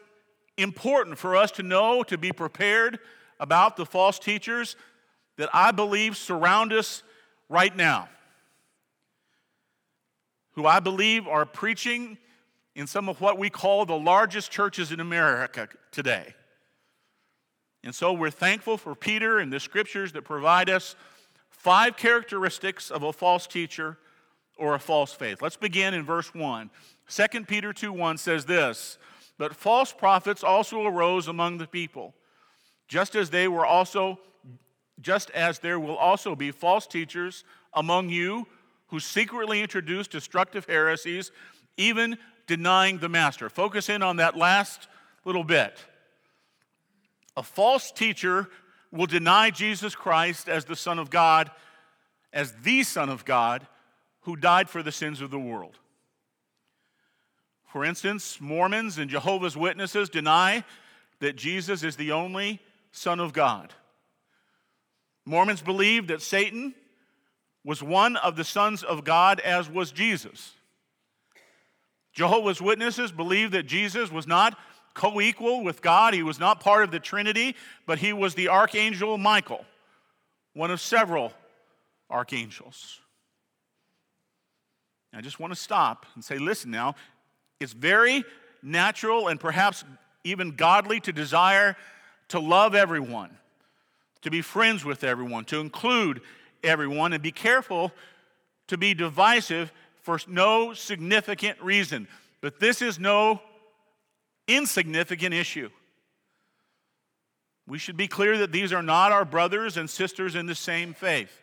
important 0.58 1.18
for 1.18 1.36
us 1.36 1.50
to 1.52 1.62
know, 1.62 2.02
to 2.04 2.18
be 2.18 2.32
prepared 2.32 2.98
about 3.38 3.76
the 3.76 3.86
false 3.86 4.18
teachers 4.18 4.76
that 5.36 5.48
I 5.52 5.70
believe 5.70 6.16
surround 6.16 6.72
us 6.72 7.02
right 7.48 7.74
now, 7.74 8.08
who 10.52 10.66
I 10.66 10.80
believe 10.80 11.26
are 11.28 11.44
preaching 11.44 12.18
in 12.74 12.86
some 12.86 13.08
of 13.08 13.20
what 13.20 13.38
we 13.38 13.50
call 13.50 13.86
the 13.86 13.98
largest 13.98 14.50
churches 14.50 14.92
in 14.92 15.00
America 15.00 15.68
today. 15.90 16.34
And 17.84 17.94
so 17.94 18.12
we're 18.12 18.30
thankful 18.30 18.76
for 18.76 18.94
Peter 18.94 19.38
and 19.38 19.52
the 19.52 19.60
scriptures 19.60 20.12
that 20.12 20.22
provide 20.22 20.68
us 20.68 20.96
five 21.48 21.96
characteristics 21.96 22.90
of 22.90 23.02
a 23.02 23.12
false 23.12 23.46
teacher 23.46 23.98
or 24.58 24.74
a 24.74 24.78
false 24.78 25.12
faith. 25.12 25.40
Let's 25.40 25.56
begin 25.56 25.94
in 25.94 26.04
verse 26.04 26.34
1. 26.34 26.70
2 27.08 27.44
Peter 27.44 27.72
2 27.72 27.92
1 27.92 28.18
says 28.18 28.44
this 28.44 28.98
But 29.38 29.54
false 29.54 29.92
prophets 29.92 30.42
also 30.42 30.84
arose 30.84 31.28
among 31.28 31.58
the 31.58 31.66
people, 31.66 32.14
just 32.88 33.14
as 33.14 33.30
they 33.30 33.48
were 33.48 33.64
also 33.64 34.18
just 35.00 35.30
as 35.30 35.58
there 35.58 35.78
will 35.78 35.96
also 35.96 36.34
be 36.34 36.50
false 36.50 36.86
teachers 36.86 37.44
among 37.74 38.08
you 38.08 38.46
who 38.88 39.00
secretly 39.00 39.60
introduce 39.60 40.06
destructive 40.06 40.64
heresies, 40.66 41.32
even 41.76 42.16
denying 42.46 42.98
the 42.98 43.08
master. 43.08 43.48
Focus 43.48 43.88
in 43.88 44.02
on 44.02 44.16
that 44.16 44.36
last 44.36 44.88
little 45.24 45.44
bit. 45.44 45.76
A 47.36 47.42
false 47.42 47.90
teacher 47.90 48.48
will 48.90 49.06
deny 49.06 49.50
Jesus 49.50 49.94
Christ 49.94 50.48
as 50.48 50.64
the 50.64 50.76
Son 50.76 50.98
of 50.98 51.10
God, 51.10 51.50
as 52.32 52.52
the 52.62 52.82
Son 52.82 53.08
of 53.08 53.24
God, 53.24 53.66
who 54.20 54.36
died 54.36 54.70
for 54.70 54.82
the 54.82 54.92
sins 54.92 55.20
of 55.20 55.30
the 55.30 55.38
world. 55.38 55.78
For 57.66 57.84
instance, 57.84 58.40
Mormons 58.40 58.96
and 58.96 59.10
Jehovah's 59.10 59.56
Witnesses 59.56 60.08
deny 60.08 60.64
that 61.20 61.36
Jesus 61.36 61.82
is 61.82 61.96
the 61.96 62.12
only 62.12 62.60
Son 62.92 63.20
of 63.20 63.32
God. 63.32 63.74
Mormons 65.26 65.60
believe 65.60 66.06
that 66.06 66.22
Satan 66.22 66.74
was 67.64 67.82
one 67.82 68.16
of 68.16 68.36
the 68.36 68.44
sons 68.44 68.82
of 68.82 69.04
God, 69.04 69.40
as 69.40 69.68
was 69.68 69.90
Jesus. 69.90 70.52
Jehovah's 72.12 72.62
Witnesses 72.62 73.12
believe 73.12 73.50
that 73.50 73.64
Jesus 73.64 74.10
was 74.10 74.26
not 74.26 74.56
co 74.94 75.20
equal 75.20 75.62
with 75.62 75.82
God, 75.82 76.14
he 76.14 76.22
was 76.22 76.40
not 76.40 76.60
part 76.60 76.84
of 76.84 76.90
the 76.90 77.00
Trinity, 77.00 77.54
but 77.84 77.98
he 77.98 78.12
was 78.12 78.34
the 78.34 78.48
archangel 78.48 79.18
Michael, 79.18 79.66
one 80.54 80.70
of 80.70 80.80
several 80.80 81.32
archangels. 82.08 83.00
I 85.12 85.22
just 85.22 85.40
want 85.40 85.52
to 85.52 85.58
stop 85.58 86.04
and 86.14 86.22
say, 86.22 86.38
listen 86.38 86.70
now, 86.70 86.94
it's 87.58 87.72
very 87.72 88.22
natural 88.62 89.28
and 89.28 89.40
perhaps 89.40 89.82
even 90.24 90.56
godly 90.56 91.00
to 91.00 91.12
desire 91.12 91.76
to 92.28 92.38
love 92.38 92.74
everyone, 92.74 93.30
to 94.26 94.30
be 94.30 94.42
friends 94.42 94.84
with 94.84 95.04
everyone, 95.04 95.44
to 95.46 95.60
include 95.60 96.20
everyone, 96.62 97.12
and 97.12 97.22
be 97.22 97.32
careful 97.32 97.92
to 98.66 98.76
be 98.76 98.92
divisive 98.92 99.72
for 100.02 100.18
no 100.26 100.74
significant 100.74 101.60
reason. 101.62 102.08
But 102.40 102.58
this 102.58 102.82
is 102.82 102.98
no 102.98 103.40
insignificant 104.48 105.32
issue. 105.32 105.70
We 107.68 107.78
should 107.78 107.96
be 107.96 108.08
clear 108.08 108.38
that 108.38 108.50
these 108.52 108.72
are 108.72 108.82
not 108.82 109.12
our 109.12 109.24
brothers 109.24 109.76
and 109.76 109.88
sisters 109.88 110.34
in 110.34 110.46
the 110.46 110.54
same 110.54 110.92
faith. 110.92 111.40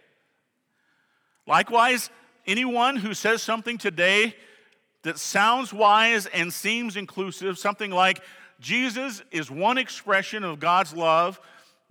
Likewise, 1.48 2.10
anyone 2.46 2.98
who 2.98 3.14
says 3.14 3.42
something 3.42 3.78
today 3.78 4.36
that 5.04 5.20
sounds 5.20 5.74
wise 5.74 6.26
and 6.26 6.52
seems 6.52 6.98
inclusive, 6.98 7.58
something 7.58 7.92
like 7.92 8.22
Jesus 8.60 9.22
is 9.32 9.50
one 9.50 9.78
expression 9.78 10.44
of 10.44 10.60
God's 10.60 10.94
love, 10.94 11.40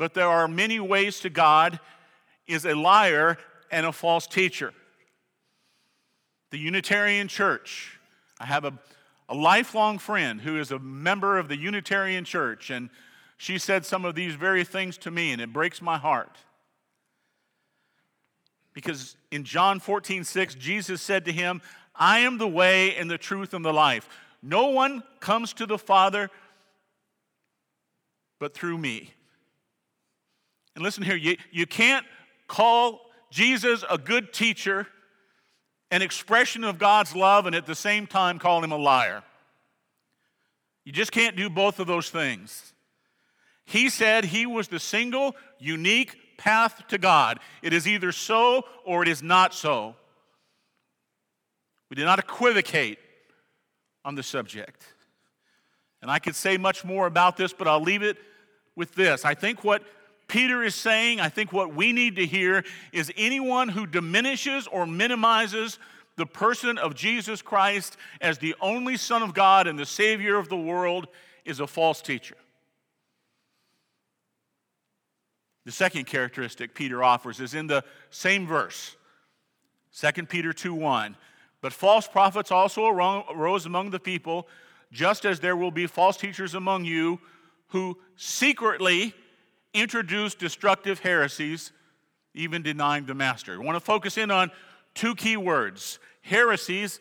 but 0.03 0.15
there 0.15 0.27
are 0.27 0.49
many 0.49 0.81
ways 0.81 1.21
to 1.21 1.31
God, 1.31 1.79
is 2.49 2.67
a 2.67 2.75
liar 2.75 3.39
and 3.71 3.87
a 3.87 3.93
false 3.93 4.27
teacher. 4.27 4.75
The 6.51 6.59
Unitarian 6.59 7.29
Church, 7.29 8.01
I 8.41 8.47
have 8.47 8.65
a 8.65 8.77
a 9.29 9.35
lifelong 9.37 9.99
friend 9.99 10.41
who 10.41 10.59
is 10.59 10.73
a 10.73 10.81
member 10.81 11.39
of 11.39 11.47
the 11.47 11.57
Unitarian 11.57 12.25
Church, 12.25 12.69
and 12.69 12.91
she 13.37 13.59
said 13.59 13.87
some 13.87 14.05
of 14.05 14.17
these 14.17 14.35
very 14.35 14.65
things 14.65 14.99
to 14.99 15.13
me, 15.13 15.31
and 15.31 15.41
it 15.41 15.53
breaks 15.53 15.81
my 15.81 15.99
heart. 15.99 16.37
Because 18.75 19.17
in 19.31 19.45
John 19.45 19.79
14, 19.79 20.25
6, 20.25 20.57
Jesus 20.57 21.01
said 21.01 21.27
to 21.27 21.33
him, 21.33 21.63
I 21.95 22.19
am 22.19 22.39
the 22.39 22.49
way 22.49 22.97
and 22.97 23.09
the 23.09 23.19
truth 23.19 23.55
and 23.55 23.65
the 23.65 23.73
life. 23.73 24.09
No 24.43 24.71
one 24.71 25.05
comes 25.21 25.53
to 25.53 25.65
the 25.65 25.79
Father 25.79 26.29
but 28.41 28.53
through 28.53 28.79
me. 28.79 29.13
And 30.75 30.83
listen 30.83 31.03
here, 31.03 31.17
you, 31.17 31.37
you 31.51 31.67
can't 31.67 32.07
call 32.49 33.01
Jesus 33.31 33.85
a 33.89 33.99
good 33.99 34.33
teacher 34.33 34.87
an 35.93 36.01
expression 36.01 36.65
of 36.65 36.79
God's 36.79 37.15
love 37.15 37.45
and 37.45 37.55
at 37.55 37.67
the 37.67 37.75
same 37.75 38.07
time 38.07 38.39
call 38.39 38.65
him 38.65 38.73
a 38.73 38.77
liar. 38.79 39.23
You 40.85 40.91
just 40.93 41.13
can't 41.13 41.37
do 41.37 41.51
both 41.51 41.79
of 41.79 41.87
those 41.87 42.09
things. 42.09 42.73
He 43.67 43.91
said 43.91 44.25
he 44.25 44.47
was 44.47 44.69
the 44.69 44.81
single, 44.81 45.37
unique 45.59 46.17
path 46.39 46.83
to 46.89 46.97
God. 46.97 47.41
It 47.61 47.75
is 47.75 47.87
either 47.87 48.11
so 48.11 48.65
or 48.87 49.03
it 49.03 49.09
is 49.09 49.23
not 49.23 49.53
so. 49.53 49.95
We 51.91 51.95
did 51.95 52.07
not 52.07 52.19
equivocate 52.19 52.99
on 54.03 54.15
the 54.15 54.23
subject. 54.23 54.83
And 56.01 56.11
I 56.11 56.19
could 56.19 56.35
say 56.35 56.57
much 56.57 56.87
more 56.87 57.07
about 57.07 57.37
this, 57.37 57.53
but 57.53 57.69
I'll 57.69 57.83
leave 57.83 58.03
it 58.03 58.17
with 58.75 58.95
this. 58.95 59.27
I 59.27 59.35
think 59.35 59.63
what 59.63 59.83
Peter 60.33 60.63
is 60.63 60.75
saying, 60.75 61.21
I 61.21 61.29
think 61.29 61.53
what 61.53 61.75
we 61.75 61.93
need 61.93 62.17
to 62.17 62.25
hear 62.25 62.65
is 62.91 63.13
anyone 63.19 63.69
who 63.69 63.87
diminishes 63.87 64.67
or 64.67 64.87
minimizes 64.87 65.79
the 66.17 66.25
person 66.25 66.79
of 66.79 66.95
Jesus 66.95 67.43
Christ 67.43 67.99
as 68.19 68.39
the 68.39 68.55
only 68.59 68.97
Son 68.97 69.23
of 69.23 69.35
God 69.35 69.67
and 69.67 69.79
the 69.79 69.85
Savior 69.85 70.39
of 70.39 70.49
the 70.49 70.57
world 70.57 71.09
is 71.45 71.61
a 71.61 71.67
false 71.67 72.01
teacher. 72.01 72.37
The 75.67 75.73
second 75.73 76.07
characteristic 76.07 76.75
Peter 76.75 77.05
offers 77.05 77.39
is 77.39 77.53
in 77.53 77.67
the 77.67 77.85
same 78.09 78.47
verse, 78.47 78.97
2 79.95 80.25
Peter 80.25 80.55
2 80.55 80.73
1. 80.73 81.15
But 81.61 81.75
false 81.75 82.09
prophets 82.09 82.51
also 82.51 82.87
arose 82.87 83.67
among 83.67 83.91
the 83.91 84.01
people, 84.01 84.49
just 84.91 85.27
as 85.27 85.41
there 85.41 85.57
will 85.57 85.71
be 85.71 85.87
false 85.87 86.17
teachers 86.17 86.55
among 86.55 86.87
you 86.87 87.21
who 87.69 87.99
secretly 88.17 89.15
introduced 89.75 90.39
destructive 90.39 91.01
heresies, 91.01 91.73
even 92.35 92.63
denying 92.63 93.07
the 93.07 93.15
master. 93.15 93.55
I 93.55 93.65
want 93.65 93.77
to 93.77 93.81
focus 93.81 94.19
in 94.19 94.31
on 94.31 94.51
two 94.95 95.15
key 95.15 95.37
words 95.37 95.99
heresies 96.23 97.01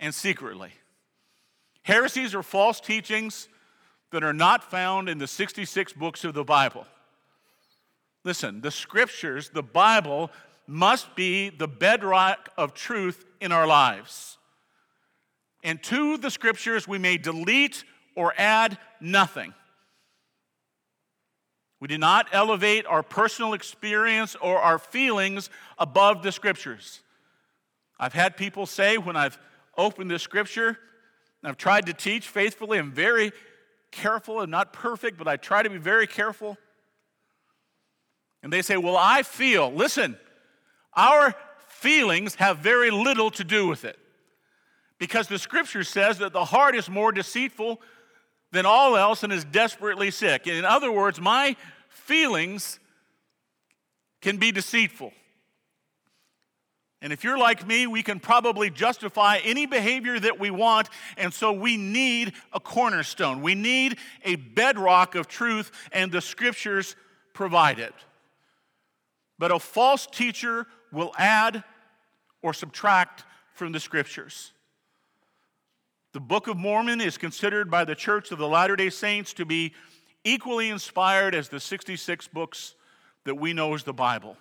and 0.00 0.14
secretly. 0.14 0.72
Heresies 1.82 2.34
are 2.34 2.42
false 2.42 2.80
teachings 2.80 3.48
that 4.10 4.24
are 4.24 4.32
not 4.32 4.64
found 4.70 5.08
in 5.08 5.18
the 5.18 5.26
66 5.26 5.92
books 5.92 6.24
of 6.24 6.34
the 6.34 6.44
Bible. 6.44 6.86
Listen, 8.24 8.62
the 8.62 8.70
scriptures, 8.70 9.50
the 9.50 9.62
Bible, 9.62 10.30
must 10.66 11.14
be 11.14 11.50
the 11.50 11.68
bedrock 11.68 12.48
of 12.56 12.72
truth 12.72 13.24
in 13.40 13.52
our 13.52 13.66
lives. 13.66 14.38
And 15.62 15.82
to 15.84 16.16
the 16.16 16.30
scriptures, 16.30 16.88
we 16.88 16.98
may 16.98 17.18
delete 17.18 17.84
or 18.14 18.32
add 18.38 18.78
nothing. 19.00 19.52
We 21.84 21.88
do 21.88 21.98
not 21.98 22.28
elevate 22.32 22.86
our 22.86 23.02
personal 23.02 23.52
experience 23.52 24.36
or 24.40 24.58
our 24.58 24.78
feelings 24.78 25.50
above 25.78 26.22
the 26.22 26.32
scriptures. 26.32 27.02
I've 28.00 28.14
had 28.14 28.38
people 28.38 28.64
say 28.64 28.96
when 28.96 29.16
I've 29.16 29.38
opened 29.76 30.10
the 30.10 30.18
scripture 30.18 30.68
and 30.68 31.50
I've 31.50 31.58
tried 31.58 31.84
to 31.84 31.92
teach 31.92 32.26
faithfully, 32.26 32.78
I'm 32.78 32.90
very 32.90 33.32
careful 33.90 34.40
and 34.40 34.50
not 34.50 34.72
perfect, 34.72 35.18
but 35.18 35.28
I 35.28 35.36
try 35.36 35.62
to 35.62 35.68
be 35.68 35.76
very 35.76 36.06
careful. 36.06 36.56
And 38.42 38.50
they 38.50 38.62
say, 38.62 38.78
Well, 38.78 38.96
I 38.96 39.22
feel, 39.22 39.70
listen, 39.70 40.16
our 40.96 41.34
feelings 41.68 42.36
have 42.36 42.60
very 42.60 42.90
little 42.90 43.30
to 43.32 43.44
do 43.44 43.66
with 43.66 43.84
it. 43.84 43.98
Because 44.98 45.28
the 45.28 45.38
scripture 45.38 45.84
says 45.84 46.16
that 46.20 46.32
the 46.32 46.46
heart 46.46 46.76
is 46.76 46.88
more 46.88 47.12
deceitful 47.12 47.82
than 48.54 48.64
all 48.64 48.96
else 48.96 49.22
and 49.22 49.32
is 49.32 49.44
desperately 49.44 50.10
sick. 50.10 50.46
In 50.46 50.64
other 50.64 50.90
words, 50.90 51.20
my 51.20 51.56
feelings 51.88 52.78
can 54.22 54.38
be 54.38 54.52
deceitful. 54.52 55.12
And 57.02 57.12
if 57.12 57.22
you're 57.22 57.36
like 57.36 57.66
me, 57.66 57.86
we 57.86 58.02
can 58.02 58.18
probably 58.18 58.70
justify 58.70 59.38
any 59.44 59.66
behavior 59.66 60.18
that 60.18 60.40
we 60.40 60.50
want, 60.50 60.88
and 61.18 61.34
so 61.34 61.52
we 61.52 61.76
need 61.76 62.32
a 62.54 62.60
cornerstone. 62.60 63.42
We 63.42 63.54
need 63.54 63.98
a 64.24 64.36
bedrock 64.36 65.14
of 65.14 65.28
truth, 65.28 65.70
and 65.92 66.10
the 66.10 66.22
scriptures 66.22 66.96
provide 67.34 67.78
it. 67.78 67.92
But 69.38 69.50
a 69.50 69.58
false 69.58 70.06
teacher 70.06 70.66
will 70.90 71.12
add 71.18 71.62
or 72.40 72.54
subtract 72.54 73.24
from 73.52 73.72
the 73.72 73.80
scriptures. 73.80 74.53
The 76.14 76.20
Book 76.20 76.46
of 76.46 76.56
Mormon 76.56 77.00
is 77.00 77.18
considered 77.18 77.68
by 77.68 77.84
the 77.84 77.96
Church 77.96 78.30
of 78.30 78.38
the 78.38 78.46
Latter 78.46 78.76
day 78.76 78.88
Saints 78.88 79.32
to 79.32 79.44
be 79.44 79.74
equally 80.22 80.70
inspired 80.70 81.34
as 81.34 81.48
the 81.48 81.58
66 81.58 82.28
books 82.28 82.76
that 83.24 83.34
we 83.34 83.52
know 83.52 83.74
as 83.74 83.82
the 83.82 83.92
Bible. 83.92 84.36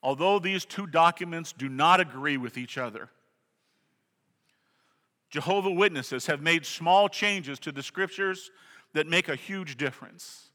Although 0.00 0.38
these 0.38 0.64
two 0.64 0.86
documents 0.86 1.52
do 1.52 1.68
not 1.68 1.98
agree 1.98 2.36
with 2.36 2.56
each 2.56 2.78
other, 2.78 3.10
Jehovah 5.30 5.72
Witnesses 5.72 6.26
have 6.26 6.40
made 6.40 6.64
small 6.64 7.08
changes 7.08 7.58
to 7.58 7.72
the 7.72 7.82
scriptures 7.82 8.52
that 8.92 9.08
make 9.08 9.28
a 9.28 9.34
huge 9.34 9.76
difference. 9.76 10.50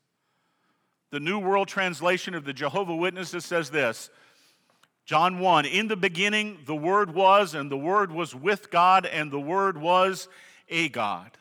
The 1.09 1.19
New 1.19 1.39
World 1.39 1.67
Translation 1.67 2.33
of 2.33 2.45
the 2.45 2.53
Jehovah 2.53 2.95
Witnesses 2.95 3.43
says 3.43 3.71
this 3.71 4.09
John 5.07 5.39
1 5.39 5.65
In 5.65 5.87
the 5.87 5.95
beginning, 5.95 6.59
the 6.65 6.75
Word 6.75 7.15
was, 7.15 7.55
and 7.55 7.71
the 7.71 7.77
Word 7.77 8.11
was 8.11 8.35
with 8.35 8.69
God, 8.69 9.05
and 9.05 9.31
the 9.31 9.39
Word 9.39 9.77
was 9.77 10.27
a 10.67 10.89
God. 10.89 11.31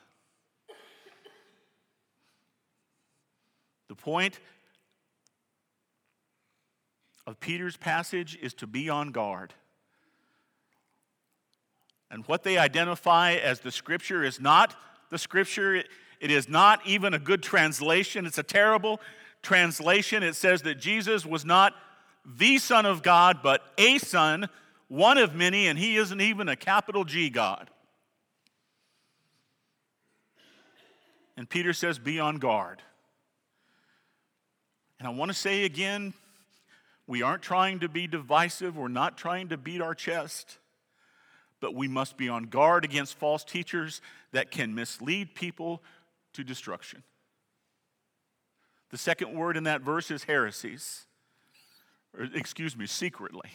The 3.88 3.96
point 3.96 4.38
of 7.26 7.40
Peter's 7.40 7.76
passage 7.76 8.38
is 8.40 8.54
to 8.54 8.68
be 8.68 8.88
on 8.88 9.10
guard. 9.10 9.52
And 12.08 12.24
what 12.28 12.44
they 12.44 12.58
identify 12.58 13.32
as 13.32 13.58
the 13.58 13.72
Scripture 13.72 14.22
is 14.22 14.38
not 14.38 14.76
the 15.10 15.18
Scripture, 15.18 15.74
it 15.74 16.30
is 16.30 16.48
not 16.48 16.86
even 16.86 17.14
a 17.14 17.18
good 17.18 17.42
translation, 17.42 18.26
it's 18.26 18.38
a 18.38 18.44
terrible 18.44 19.00
translation. 19.42 20.22
It 20.22 20.36
says 20.36 20.62
that 20.62 20.76
Jesus 20.76 21.26
was 21.26 21.44
not 21.44 21.74
the 22.26 22.58
Son 22.58 22.84
of 22.84 23.02
God, 23.02 23.38
but 23.42 23.62
a 23.78 23.98
Son, 23.98 24.48
one 24.88 25.16
of 25.16 25.34
many, 25.34 25.68
and 25.68 25.78
he 25.78 25.96
isn't 25.96 26.20
even 26.20 26.48
a 26.48 26.56
capital 26.56 27.04
G 27.04 27.30
God. 27.30 27.70
And 31.36 31.48
Peter 31.48 31.72
says, 31.72 31.98
Be 31.98 32.18
on 32.18 32.36
guard. 32.36 32.82
And 34.98 35.06
I 35.06 35.10
want 35.10 35.30
to 35.30 35.36
say 35.36 35.64
again, 35.64 36.14
we 37.06 37.22
aren't 37.22 37.42
trying 37.42 37.80
to 37.80 37.88
be 37.88 38.06
divisive, 38.06 38.76
we're 38.76 38.88
not 38.88 39.16
trying 39.16 39.48
to 39.48 39.56
beat 39.56 39.80
our 39.80 39.94
chest, 39.94 40.58
but 41.60 41.74
we 41.74 41.86
must 41.86 42.16
be 42.16 42.28
on 42.28 42.44
guard 42.44 42.84
against 42.84 43.16
false 43.18 43.44
teachers 43.44 44.00
that 44.32 44.50
can 44.50 44.74
mislead 44.74 45.34
people 45.34 45.82
to 46.32 46.42
destruction. 46.42 47.02
The 48.90 48.98
second 48.98 49.34
word 49.34 49.56
in 49.56 49.64
that 49.64 49.82
verse 49.82 50.10
is 50.10 50.24
heresies, 50.24 51.05
or 52.18 52.28
excuse 52.34 52.76
me, 52.76 52.86
secretly. 52.86 53.50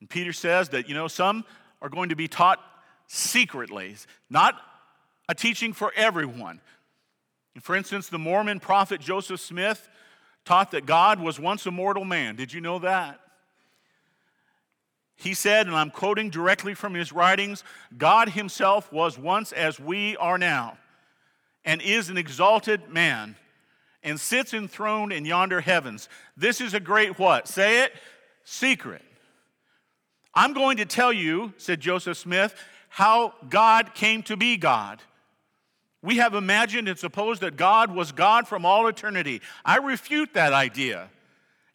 And 0.00 0.08
Peter 0.08 0.32
says 0.32 0.70
that, 0.70 0.88
you 0.88 0.94
know, 0.94 1.08
some 1.08 1.44
are 1.80 1.88
going 1.88 2.08
to 2.08 2.16
be 2.16 2.28
taught 2.28 2.60
secretly, 3.06 3.96
not 4.28 4.54
a 5.28 5.34
teaching 5.34 5.72
for 5.72 5.92
everyone. 5.96 6.60
For 7.60 7.76
instance, 7.76 8.08
the 8.08 8.18
Mormon 8.18 8.60
prophet 8.60 9.00
Joseph 9.00 9.40
Smith 9.40 9.88
taught 10.44 10.72
that 10.72 10.86
God 10.86 11.20
was 11.20 11.38
once 11.38 11.64
a 11.66 11.70
mortal 11.70 12.04
man. 12.04 12.36
Did 12.36 12.52
you 12.52 12.60
know 12.60 12.78
that? 12.80 13.20
He 15.16 15.32
said, 15.32 15.66
and 15.66 15.76
I'm 15.76 15.90
quoting 15.90 16.28
directly 16.28 16.74
from 16.74 16.94
his 16.94 17.12
writings 17.12 17.62
God 17.96 18.30
himself 18.30 18.92
was 18.92 19.16
once 19.16 19.52
as 19.52 19.78
we 19.78 20.16
are 20.16 20.38
now, 20.38 20.76
and 21.64 21.80
is 21.80 22.10
an 22.10 22.18
exalted 22.18 22.88
man, 22.88 23.36
and 24.04 24.20
sits 24.20 24.54
enthroned 24.54 25.12
in 25.12 25.24
yonder 25.24 25.60
heavens. 25.60 26.08
This 26.36 26.60
is 26.60 26.74
a 26.74 26.80
great 26.80 27.18
what? 27.18 27.48
Say 27.48 27.82
it, 27.82 27.92
secret. 28.44 29.02
I'm 30.34 30.52
going 30.52 30.76
to 30.76 30.84
tell 30.84 31.12
you, 31.12 31.54
said 31.56 31.80
Joseph 31.80 32.18
Smith, 32.18 32.54
how 32.90 33.34
God 33.48 33.94
came 33.94 34.22
to 34.24 34.36
be 34.36 34.56
God. 34.56 35.00
We 36.02 36.18
have 36.18 36.34
imagined 36.34 36.86
and 36.86 36.98
supposed 36.98 37.40
that 37.40 37.56
God 37.56 37.92
was 37.92 38.12
God 38.12 38.46
from 38.46 38.66
all 38.66 38.86
eternity. 38.88 39.40
I 39.64 39.78
refute 39.78 40.34
that 40.34 40.52
idea 40.52 41.08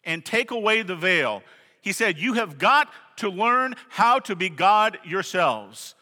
and 0.03 0.23
take 0.23 0.51
away 0.51 0.83
the 0.83 0.95
veil. 0.95 1.41
He 1.81 1.93
said, 1.93 2.19
You 2.19 2.33
have 2.33 2.59
got 2.59 2.89
to 3.17 3.29
learn 3.29 3.75
how 3.89 4.19
to 4.19 4.35
be 4.35 4.49
God 4.49 4.99
yourselves. 5.03 5.95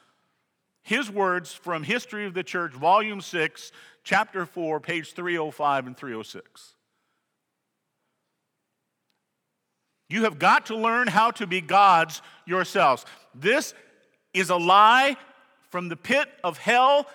His 0.82 1.10
words 1.10 1.54
from 1.54 1.84
History 1.84 2.26
of 2.26 2.34
the 2.34 2.44
Church, 2.44 2.74
Volume 2.74 3.22
6, 3.22 3.72
Chapter 4.08 4.46
4, 4.46 4.80
page 4.80 5.12
305 5.12 5.88
and 5.88 5.98
306. 5.98 6.76
You 10.08 10.24
have 10.24 10.40
got 10.40 10.68
to 10.68 10.78
learn 10.78 11.10
how 11.10 11.32
to 11.32 11.46
be 11.46 11.60
gods 11.60 12.22
yourselves. 12.46 13.06
This 13.36 13.74
is 14.34 14.50
a 14.50 14.56
lie 14.56 15.18
from 15.72 15.90
the 15.90 15.98
pit 15.98 16.30
of 16.42 16.58
hell 16.58 17.06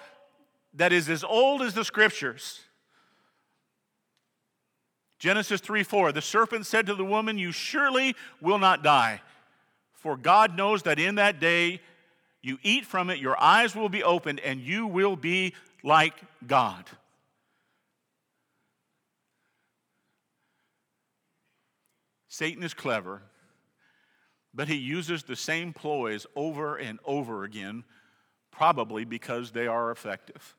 that 0.75 0.93
is 0.93 1.09
as 1.09 1.25
old 1.25 1.63
as 1.63 1.73
the 1.73 1.83
scriptures. 1.83 2.61
Genesis 5.19 5.63
3 5.63 5.85
4, 5.85 6.13
the 6.13 6.21
serpent 6.21 6.67
said 6.67 6.85
to 6.85 6.95
the 6.95 7.07
woman, 7.07 7.39
You 7.39 7.53
surely 7.53 8.15
will 8.39 8.59
not 8.59 8.83
die, 8.83 9.23
for 9.95 10.19
God 10.19 10.59
knows 10.59 10.83
that 10.83 10.99
in 10.99 11.15
that 11.15 11.41
day 11.41 11.81
you 12.43 12.59
eat 12.63 12.85
from 12.85 13.09
it, 13.09 13.19
your 13.19 13.41
eyes 13.41 13.75
will 13.75 13.89
be 13.89 14.03
opened, 14.03 14.41
and 14.41 14.61
you 14.61 14.87
will 14.87 15.17
be 15.17 15.55
like 15.83 16.15
God. 16.47 16.85
Satan 22.29 22.63
is 22.63 22.73
clever, 22.73 23.23
but 24.55 24.69
he 24.69 24.77
uses 24.77 25.23
the 25.23 25.37
same 25.37 25.73
ploys 25.73 26.27
over 26.35 26.77
and 26.77 26.99
over 27.05 27.45
again, 27.45 27.85
probably 28.51 29.05
because 29.05 29.51
they 29.51 29.67
are 29.67 29.91
effective. 29.91 30.57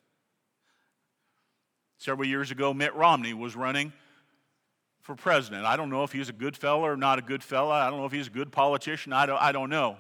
Several 1.98 2.28
years 2.28 2.52
ago, 2.52 2.74
Mitt 2.74 2.94
Romney 2.94 3.34
was 3.34 3.56
running 3.56 3.92
for 5.02 5.16
president. 5.16 5.66
I 5.66 5.76
don't 5.76 5.90
know 5.90 6.04
if 6.04 6.12
he's 6.12 6.30
a 6.30 6.34
good 6.34 6.56
fella 6.56 6.92
or 6.92 6.98
not 6.98 7.18
a 7.18 7.22
good 7.22 7.44
fella. 7.44 7.74
I 7.74 7.90
don't 7.90 8.00
know 8.00 8.06
if 8.06 8.12
he's 8.12 8.28
a 8.28 8.32
good 8.32 8.52
politician. 8.52 9.12
I 9.12 9.26
don't, 9.26 9.42
I 9.42 9.52
don't 9.52 9.70
know. 9.70 9.98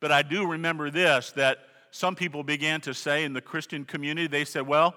But 0.00 0.12
I 0.12 0.22
do 0.22 0.46
remember 0.46 0.90
this 0.90 1.32
that 1.32 1.58
some 1.90 2.14
people 2.14 2.42
began 2.42 2.80
to 2.82 2.94
say 2.94 3.24
in 3.24 3.32
the 3.32 3.40
Christian 3.40 3.84
community, 3.84 4.26
they 4.26 4.44
said, 4.44 4.66
well, 4.66 4.94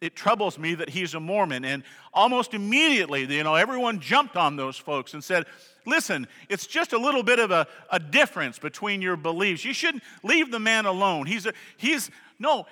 it 0.00 0.16
troubles 0.16 0.58
me 0.58 0.74
that 0.74 0.90
he's 0.90 1.14
a 1.14 1.20
Mormon. 1.20 1.64
And 1.64 1.84
almost 2.12 2.54
immediately, 2.54 3.24
you 3.24 3.44
know, 3.44 3.54
everyone 3.54 4.00
jumped 4.00 4.36
on 4.36 4.56
those 4.56 4.76
folks 4.76 5.14
and 5.14 5.22
said, 5.22 5.46
listen, 5.86 6.26
it's 6.48 6.66
just 6.66 6.92
a 6.92 6.98
little 6.98 7.22
bit 7.22 7.38
of 7.38 7.52
a, 7.52 7.68
a 7.90 8.00
difference 8.00 8.58
between 8.58 9.00
your 9.00 9.16
beliefs. 9.16 9.64
You 9.64 9.72
shouldn't 9.72 10.02
leave 10.24 10.50
the 10.50 10.58
man 10.58 10.86
alone. 10.86 11.26
He's, 11.26 11.46
a, 11.46 11.52
he's, 11.76 12.10
no, 12.40 12.66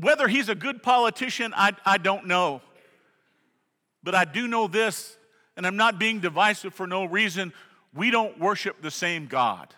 whether 0.00 0.28
he's 0.28 0.48
a 0.48 0.54
good 0.54 0.80
politician, 0.82 1.52
I, 1.56 1.72
I 1.84 1.98
don't 1.98 2.26
know. 2.26 2.62
But 4.02 4.14
I 4.14 4.24
do 4.24 4.46
know 4.46 4.68
this, 4.68 5.16
and 5.56 5.66
I'm 5.66 5.76
not 5.76 5.98
being 5.98 6.20
divisive 6.20 6.72
for 6.72 6.86
no 6.86 7.04
reason. 7.04 7.52
We 7.92 8.12
don't 8.12 8.38
worship 8.38 8.80
the 8.80 8.92
same 8.92 9.26
God. 9.26 9.74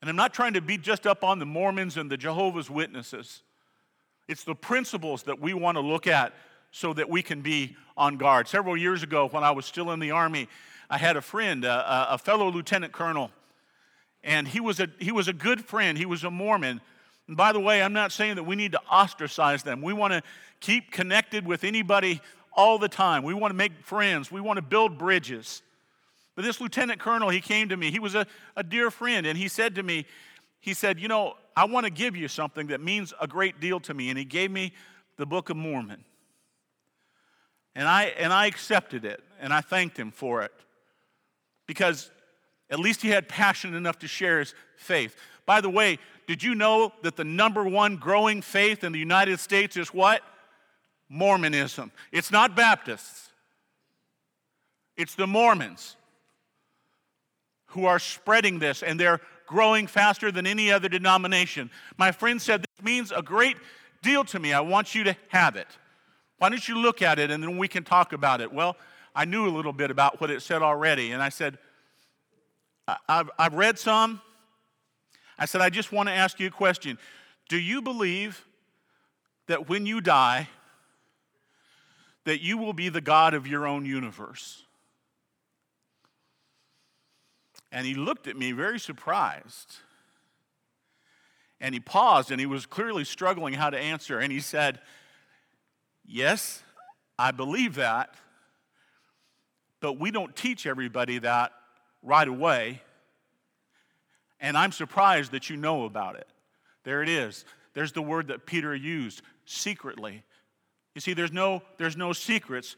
And 0.00 0.08
I'm 0.08 0.16
not 0.16 0.32
trying 0.32 0.54
to 0.54 0.60
beat 0.60 0.82
just 0.82 1.06
up 1.06 1.22
on 1.22 1.38
the 1.38 1.46
Mormons 1.46 1.96
and 1.96 2.10
the 2.10 2.16
Jehovah's 2.16 2.70
Witnesses. 2.70 3.42
It's 4.28 4.44
the 4.44 4.54
principles 4.54 5.24
that 5.24 5.40
we 5.40 5.52
want 5.54 5.76
to 5.76 5.80
look 5.80 6.06
at 6.06 6.32
so 6.70 6.92
that 6.94 7.08
we 7.08 7.22
can 7.22 7.42
be 7.42 7.76
on 7.96 8.16
guard. 8.16 8.48
Several 8.48 8.76
years 8.76 9.02
ago, 9.02 9.28
when 9.28 9.44
I 9.44 9.50
was 9.50 9.66
still 9.66 9.90
in 9.90 10.00
the 10.00 10.12
Army, 10.12 10.48
I 10.88 10.98
had 10.98 11.16
a 11.16 11.20
friend, 11.20 11.64
a, 11.64 12.14
a 12.14 12.18
fellow 12.18 12.50
lieutenant 12.50 12.92
colonel, 12.92 13.30
and 14.22 14.46
he 14.46 14.60
was, 14.60 14.80
a, 14.80 14.88
he 14.98 15.12
was 15.12 15.28
a 15.28 15.32
good 15.32 15.64
friend. 15.64 15.96
He 15.96 16.06
was 16.06 16.24
a 16.24 16.30
Mormon. 16.30 16.80
And 17.26 17.36
by 17.36 17.52
the 17.52 17.60
way, 17.60 17.82
I'm 17.82 17.92
not 17.92 18.12
saying 18.12 18.36
that 18.36 18.44
we 18.44 18.56
need 18.56 18.72
to 18.72 18.80
ostracize 18.90 19.62
them. 19.62 19.82
We 19.82 19.92
want 19.92 20.12
to 20.12 20.22
keep 20.60 20.90
connected 20.90 21.46
with 21.46 21.64
anybody 21.64 22.20
all 22.52 22.78
the 22.78 22.88
time. 22.88 23.22
We 23.22 23.34
want 23.34 23.50
to 23.52 23.56
make 23.56 23.72
friends. 23.82 24.30
We 24.30 24.40
want 24.40 24.58
to 24.58 24.62
build 24.62 24.98
bridges. 24.98 25.62
But 26.36 26.44
this 26.44 26.60
lieutenant 26.60 27.00
colonel, 27.00 27.28
he 27.28 27.40
came 27.40 27.68
to 27.68 27.76
me. 27.76 27.90
He 27.90 27.98
was 27.98 28.14
a, 28.14 28.26
a 28.56 28.62
dear 28.62 28.90
friend, 28.90 29.26
and 29.26 29.36
he 29.36 29.48
said 29.48 29.74
to 29.74 29.82
me, 29.82 30.06
he 30.60 30.74
said, 30.74 31.00
You 31.00 31.08
know, 31.08 31.34
I 31.56 31.64
want 31.64 31.84
to 31.84 31.90
give 31.90 32.16
you 32.16 32.28
something 32.28 32.68
that 32.68 32.80
means 32.80 33.12
a 33.20 33.26
great 33.26 33.60
deal 33.60 33.80
to 33.80 33.94
me. 33.94 34.10
And 34.10 34.18
he 34.18 34.24
gave 34.24 34.50
me 34.50 34.72
the 35.16 35.26
Book 35.26 35.50
of 35.50 35.56
Mormon. 35.56 36.04
And 37.74 37.88
I, 37.88 38.04
and 38.04 38.32
I 38.32 38.46
accepted 38.46 39.04
it, 39.04 39.22
and 39.40 39.52
I 39.52 39.60
thanked 39.60 39.96
him 39.96 40.10
for 40.10 40.42
it. 40.42 40.52
Because 41.66 42.10
at 42.68 42.78
least 42.78 43.02
he 43.02 43.08
had 43.08 43.28
passion 43.28 43.74
enough 43.74 43.98
to 44.00 44.08
share 44.08 44.40
his 44.40 44.54
faith. 44.76 45.16
By 45.46 45.60
the 45.60 45.70
way, 45.70 45.98
did 46.26 46.42
you 46.42 46.54
know 46.54 46.92
that 47.02 47.16
the 47.16 47.24
number 47.24 47.64
one 47.64 47.96
growing 47.96 48.42
faith 48.42 48.84
in 48.84 48.92
the 48.92 48.98
United 48.98 49.40
States 49.40 49.76
is 49.76 49.92
what? 49.92 50.22
Mormonism. 51.08 51.90
It's 52.12 52.30
not 52.30 52.54
Baptists, 52.54 53.30
it's 54.96 55.14
the 55.14 55.26
Mormons 55.26 55.96
who 57.70 57.86
are 57.86 57.98
spreading 57.98 58.58
this, 58.58 58.82
and 58.82 58.98
they're 58.98 59.20
growing 59.46 59.86
faster 59.86 60.30
than 60.30 60.46
any 60.46 60.70
other 60.70 60.88
denomination. 60.88 61.70
My 61.96 62.12
friend 62.12 62.40
said, 62.40 62.62
This 62.62 62.84
means 62.84 63.12
a 63.12 63.22
great 63.22 63.56
deal 64.02 64.24
to 64.24 64.38
me. 64.38 64.52
I 64.52 64.60
want 64.60 64.94
you 64.94 65.04
to 65.04 65.16
have 65.28 65.56
it. 65.56 65.66
Why 66.38 66.48
don't 66.48 66.66
you 66.66 66.78
look 66.78 67.02
at 67.02 67.18
it 67.18 67.30
and 67.30 67.42
then 67.42 67.58
we 67.58 67.68
can 67.68 67.84
talk 67.84 68.12
about 68.12 68.40
it? 68.40 68.52
Well, 68.52 68.76
I 69.14 69.24
knew 69.24 69.46
a 69.46 69.50
little 69.50 69.72
bit 69.72 69.90
about 69.90 70.20
what 70.20 70.30
it 70.30 70.40
said 70.42 70.62
already, 70.62 71.10
and 71.10 71.22
I 71.22 71.28
said, 71.28 71.58
I've, 73.08 73.30
I've 73.38 73.54
read 73.54 73.78
some. 73.78 74.20
I 75.38 75.44
said, 75.44 75.60
I 75.60 75.70
just 75.70 75.92
want 75.92 76.08
to 76.08 76.12
ask 76.12 76.40
you 76.40 76.46
a 76.46 76.50
question. 76.50 76.98
Do 77.48 77.58
you 77.58 77.82
believe 77.82 78.44
that 79.48 79.68
when 79.68 79.86
you 79.86 80.00
die, 80.00 80.48
that 82.24 82.40
you 82.40 82.58
will 82.58 82.72
be 82.72 82.88
the 82.88 83.00
God 83.00 83.34
of 83.34 83.46
your 83.46 83.66
own 83.66 83.84
universe? 83.84 84.62
And 87.72 87.86
he 87.86 87.94
looked 87.94 88.26
at 88.26 88.36
me 88.36 88.52
very 88.52 88.80
surprised. 88.80 89.76
And 91.60 91.74
he 91.74 91.80
paused 91.80 92.30
and 92.30 92.40
he 92.40 92.46
was 92.46 92.66
clearly 92.66 93.04
struggling 93.04 93.54
how 93.54 93.70
to 93.70 93.78
answer. 93.78 94.18
And 94.18 94.32
he 94.32 94.40
said, 94.40 94.80
Yes, 96.04 96.62
I 97.18 97.30
believe 97.30 97.76
that, 97.76 98.14
but 99.80 100.00
we 100.00 100.10
don't 100.10 100.34
teach 100.34 100.66
everybody 100.66 101.18
that 101.18 101.52
right 102.02 102.26
away. 102.26 102.82
And 104.40 104.56
I'm 104.56 104.72
surprised 104.72 105.32
that 105.32 105.50
you 105.50 105.56
know 105.56 105.84
about 105.84 106.16
it. 106.16 106.26
There 106.84 107.02
it 107.02 107.08
is. 107.08 107.44
there's 107.74 107.92
the 107.92 108.02
word 108.02 108.28
that 108.28 108.46
Peter 108.46 108.74
used 108.74 109.22
secretly. 109.44 110.24
You 110.94 111.00
see, 111.00 111.12
there's 111.12 111.32
no, 111.32 111.62
there's 111.76 111.96
no 111.96 112.12
secrets. 112.12 112.76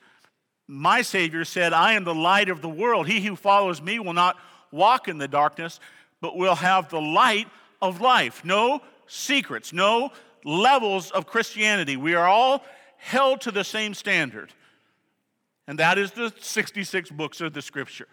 My 0.67 1.03
Savior 1.03 1.45
said, 1.45 1.73
I 1.73 1.93
am 1.93 2.05
the 2.05 2.15
light 2.15 2.49
of 2.49 2.61
the 2.61 2.69
world. 2.69 3.07
He 3.07 3.21
who 3.21 3.37
follows 3.37 3.81
me 3.81 3.99
will 3.99 4.13
not 4.13 4.37
walk 4.73 5.07
in 5.07 5.19
the 5.19 5.29
darkness, 5.29 5.79
but 6.21 6.37
we'll 6.37 6.57
have 6.57 6.89
the 6.89 7.01
light 7.01 7.49
of 7.81 8.01
life. 8.01 8.45
No 8.45 8.81
secrets, 9.07 9.73
no 9.73 10.11
levels 10.45 11.11
of 11.11 11.27
Christianity. 11.27 11.97
We 11.97 12.15
are 12.15 12.27
all 12.27 12.65
held 12.97 13.43
to 13.43 13.51
the 13.51 13.65
same 13.65 13.95
standard, 13.95 14.53
and 15.69 15.79
that 15.79 15.99
is 15.99 16.13
the 16.13 16.33
66 16.41 17.11
books 17.11 17.41
of 17.41 17.53
the 17.53 17.63
Scripture. 17.63 18.09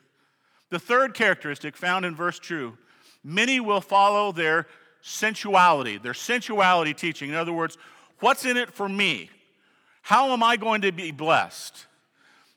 The 0.69 0.80
third 0.80 1.13
characteristic 1.13 1.76
found 1.76 2.06
in 2.06 2.15
verse 2.15 2.38
2 2.39 2.78
many 3.24 3.60
will 3.60 3.82
follow 3.82 4.32
their 4.32 4.65
sensuality, 5.02 5.98
their 5.98 6.13
sensuality 6.13 6.93
teaching. 6.93 7.30
In 7.30 7.36
other 7.36 7.54
words, 7.54 7.78
what's 8.19 8.45
in 8.45 8.58
it 8.58 8.72
for 8.72 8.88
me? 8.88 9.30
How 10.02 10.32
am 10.32 10.41
I 10.41 10.58
going 10.58 10.82
to 10.82 10.91
be 10.91 11.12
blessed? 11.12 11.86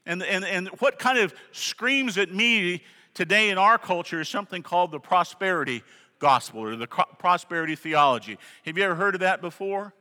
And, 0.07 0.23
and, 0.23 0.45
and 0.45 0.69
what 0.79 0.99
kind 0.99 1.19
of 1.19 1.35
screams 1.53 2.19
at 2.19 2.33
me 2.33 2.83
today 3.15 3.51
in 3.51 3.59
our 3.59 3.79
culture 3.79 4.21
is 4.21 4.29
something 4.29 4.63
called 4.63 4.91
the 4.91 5.01
prosperity 5.01 5.83
gospel 6.19 6.61
or 6.61 6.77
the 6.77 6.87
prosperity 6.87 7.75
theology. 7.75 8.39
Have 8.65 8.79
you 8.79 8.85
ever 8.85 8.95
heard 8.95 9.15
of 9.15 9.21
that 9.21 9.41
before? 9.41 9.93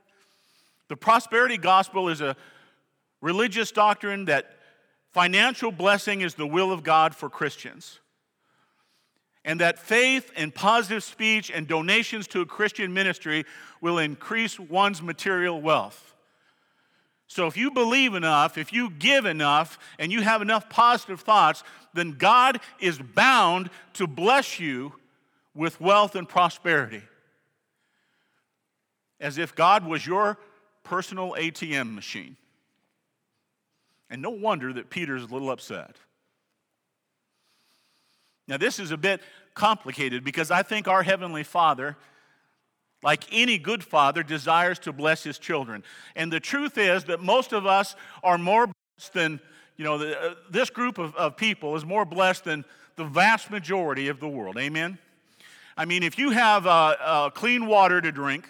The 0.87 0.97
prosperity 0.97 1.57
gospel 1.57 2.09
is 2.09 2.21
a 2.21 2.35
religious 3.21 3.71
doctrine 3.71 4.25
that 4.25 4.57
financial 5.11 5.71
blessing 5.71 6.21
is 6.21 6.35
the 6.35 6.47
will 6.47 6.71
of 6.71 6.83
God 6.83 7.15
for 7.15 7.29
Christians. 7.29 7.99
And 9.43 9.59
that 9.59 9.79
faith 9.79 10.31
and 10.35 10.53
positive 10.53 11.03
speech 11.03 11.49
and 11.49 11.67
donations 11.67 12.27
to 12.27 12.41
a 12.41 12.45
Christian 12.45 12.93
ministry 12.93 13.45
will 13.81 13.97
increase 13.97 14.59
one's 14.59 15.01
material 15.01 15.59
wealth. 15.59 16.10
So, 17.33 17.47
if 17.47 17.55
you 17.55 17.71
believe 17.71 18.13
enough, 18.13 18.57
if 18.57 18.73
you 18.73 18.89
give 18.89 19.25
enough, 19.25 19.79
and 19.97 20.11
you 20.11 20.19
have 20.21 20.41
enough 20.41 20.67
positive 20.69 21.21
thoughts, 21.21 21.63
then 21.93 22.17
God 22.17 22.59
is 22.81 22.97
bound 22.97 23.69
to 23.93 24.05
bless 24.05 24.59
you 24.59 24.91
with 25.55 25.79
wealth 25.79 26.17
and 26.17 26.27
prosperity. 26.27 27.01
As 29.21 29.37
if 29.37 29.55
God 29.55 29.87
was 29.87 30.05
your 30.05 30.39
personal 30.83 31.33
ATM 31.39 31.95
machine. 31.95 32.35
And 34.09 34.21
no 34.21 34.31
wonder 34.31 34.73
that 34.73 34.89
Peter's 34.89 35.23
a 35.23 35.27
little 35.27 35.51
upset. 35.51 35.95
Now, 38.45 38.57
this 38.57 38.77
is 38.77 38.91
a 38.91 38.97
bit 38.97 39.21
complicated 39.53 40.25
because 40.25 40.51
I 40.51 40.63
think 40.63 40.89
our 40.89 41.01
Heavenly 41.01 41.43
Father, 41.43 41.95
like 43.03 43.25
any 43.31 43.57
good 43.57 43.83
father, 43.83 44.23
desires 44.23 44.79
to 44.79 44.93
bless 44.93 45.23
his 45.23 45.37
children. 45.37 45.83
And 46.15 46.31
the 46.31 46.39
truth 46.39 46.77
is 46.77 47.05
that 47.05 47.21
most 47.21 47.53
of 47.53 47.65
us 47.65 47.95
are 48.23 48.37
more 48.37 48.67
blessed 48.67 49.13
than, 49.13 49.39
you 49.77 49.85
know, 49.85 49.97
the, 49.97 50.19
uh, 50.19 50.33
this 50.49 50.69
group 50.69 50.97
of, 50.97 51.15
of 51.15 51.35
people 51.35 51.75
is 51.75 51.83
more 51.83 52.05
blessed 52.05 52.43
than 52.43 52.65
the 52.95 53.05
vast 53.05 53.49
majority 53.49 54.07
of 54.07 54.19
the 54.19 54.27
world. 54.27 54.57
Amen? 54.57 54.97
I 55.75 55.85
mean, 55.85 56.03
if 56.03 56.19
you 56.19 56.31
have 56.31 56.67
uh, 56.67 56.95
uh, 56.99 57.29
clean 57.31 57.65
water 57.65 58.01
to 58.01 58.11
drink, 58.11 58.47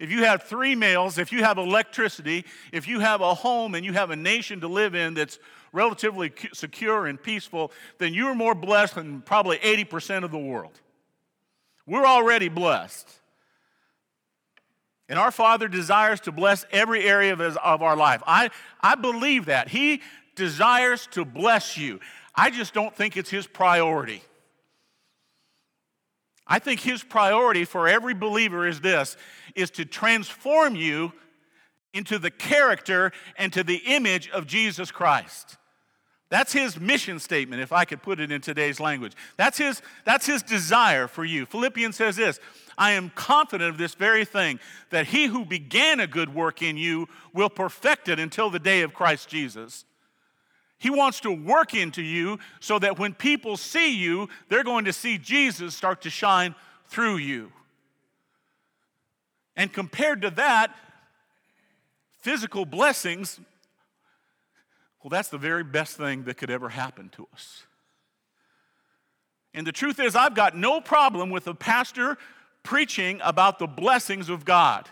if 0.00 0.10
you 0.10 0.24
have 0.24 0.42
three 0.42 0.74
meals, 0.74 1.18
if 1.18 1.32
you 1.32 1.44
have 1.44 1.58
electricity, 1.58 2.44
if 2.72 2.88
you 2.88 3.00
have 3.00 3.20
a 3.20 3.34
home 3.34 3.74
and 3.74 3.84
you 3.84 3.92
have 3.92 4.10
a 4.10 4.16
nation 4.16 4.60
to 4.60 4.68
live 4.68 4.94
in 4.94 5.14
that's 5.14 5.38
relatively 5.72 6.32
secure 6.52 7.06
and 7.06 7.22
peaceful, 7.22 7.72
then 7.98 8.12
you're 8.12 8.34
more 8.34 8.54
blessed 8.54 8.96
than 8.96 9.22
probably 9.22 9.58
80% 9.58 10.24
of 10.24 10.30
the 10.30 10.38
world. 10.38 10.80
We're 11.86 12.06
already 12.06 12.48
blessed. 12.48 13.08
And 15.08 15.18
our 15.18 15.30
Father 15.30 15.68
desires 15.68 16.20
to 16.22 16.32
bless 16.32 16.64
every 16.72 17.04
area 17.04 17.32
of, 17.32 17.38
his, 17.38 17.56
of 17.62 17.82
our 17.82 17.96
life. 17.96 18.22
I, 18.26 18.50
I 18.80 18.96
believe 18.96 19.46
that. 19.46 19.68
He 19.68 20.02
desires 20.34 21.08
to 21.12 21.24
bless 21.24 21.76
you. 21.76 22.00
I 22.34 22.50
just 22.50 22.74
don't 22.74 22.94
think 22.94 23.16
it's 23.16 23.30
His 23.30 23.46
priority. 23.46 24.22
I 26.46 26.58
think 26.58 26.80
his 26.80 27.02
priority 27.02 27.64
for 27.64 27.88
every 27.88 28.14
believer 28.14 28.66
is 28.66 28.80
this 28.80 29.16
is 29.54 29.70
to 29.72 29.84
transform 29.84 30.76
you 30.76 31.12
into 31.92 32.18
the 32.18 32.30
character 32.30 33.10
and 33.36 33.52
to 33.52 33.64
the 33.64 33.82
image 33.86 34.28
of 34.30 34.46
Jesus 34.46 34.90
Christ. 34.92 35.56
That's 36.28 36.52
his 36.52 36.78
mission 36.78 37.18
statement, 37.18 37.62
if 37.62 37.72
I 37.72 37.84
could 37.84 38.02
put 38.02 38.20
it 38.20 38.30
in 38.30 38.40
today's 38.40 38.80
language. 38.80 39.12
That's 39.36 39.58
his, 39.58 39.80
that's 40.04 40.26
his 40.26 40.42
desire 40.42 41.06
for 41.08 41.24
you. 41.24 41.46
Philippians 41.46 41.96
says 41.96 42.16
this 42.16 42.38
I 42.78 42.92
am 42.92 43.10
confident 43.14 43.70
of 43.70 43.78
this 43.78 43.94
very 43.94 44.24
thing, 44.24 44.60
that 44.90 45.06
he 45.06 45.26
who 45.26 45.44
began 45.44 46.00
a 46.00 46.06
good 46.06 46.34
work 46.34 46.62
in 46.62 46.76
you 46.76 47.08
will 47.32 47.48
perfect 47.48 48.08
it 48.08 48.20
until 48.20 48.50
the 48.50 48.58
day 48.58 48.82
of 48.82 48.92
Christ 48.92 49.28
Jesus. 49.28 49.84
He 50.78 50.90
wants 50.90 51.20
to 51.20 51.30
work 51.30 51.74
into 51.74 52.02
you 52.02 52.38
so 52.60 52.78
that 52.78 52.98
when 52.98 53.14
people 53.14 53.56
see 53.56 53.96
you, 53.96 54.28
they're 54.48 54.64
going 54.64 54.84
to 54.84 54.92
see 54.92 55.16
Jesus 55.16 55.74
start 55.74 56.02
to 56.02 56.10
shine 56.10 56.54
through 56.88 57.16
you. 57.16 57.50
And 59.56 59.72
compared 59.72 60.20
to 60.22 60.30
that, 60.32 60.76
physical 62.20 62.66
blessings, 62.66 63.40
well, 65.02 65.08
that's 65.08 65.28
the 65.28 65.38
very 65.38 65.64
best 65.64 65.96
thing 65.96 66.24
that 66.24 66.36
could 66.36 66.50
ever 66.50 66.68
happen 66.68 67.08
to 67.10 67.26
us. 67.32 67.62
And 69.54 69.66
the 69.66 69.72
truth 69.72 69.98
is, 69.98 70.14
I've 70.14 70.34
got 70.34 70.54
no 70.54 70.82
problem 70.82 71.30
with 71.30 71.46
a 71.46 71.54
pastor 71.54 72.18
preaching 72.66 73.20
about 73.22 73.60
the 73.60 73.66
blessings 73.68 74.28
of 74.28 74.44
God. 74.44 74.88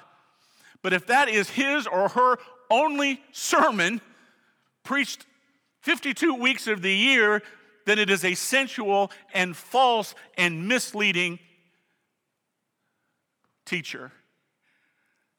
But 0.80 0.92
if 0.92 1.06
that 1.08 1.28
is 1.28 1.50
his 1.50 1.88
or 1.88 2.08
her 2.08 2.38
only 2.70 3.20
sermon 3.32 4.00
preached 4.84 5.26
52 5.80 6.34
weeks 6.34 6.68
of 6.68 6.82
the 6.82 6.94
year, 6.94 7.42
then 7.84 7.98
it 7.98 8.08
is 8.08 8.24
a 8.24 8.34
sensual 8.34 9.10
and 9.34 9.56
false 9.56 10.14
and 10.38 10.68
misleading 10.68 11.40
teacher. 13.66 14.12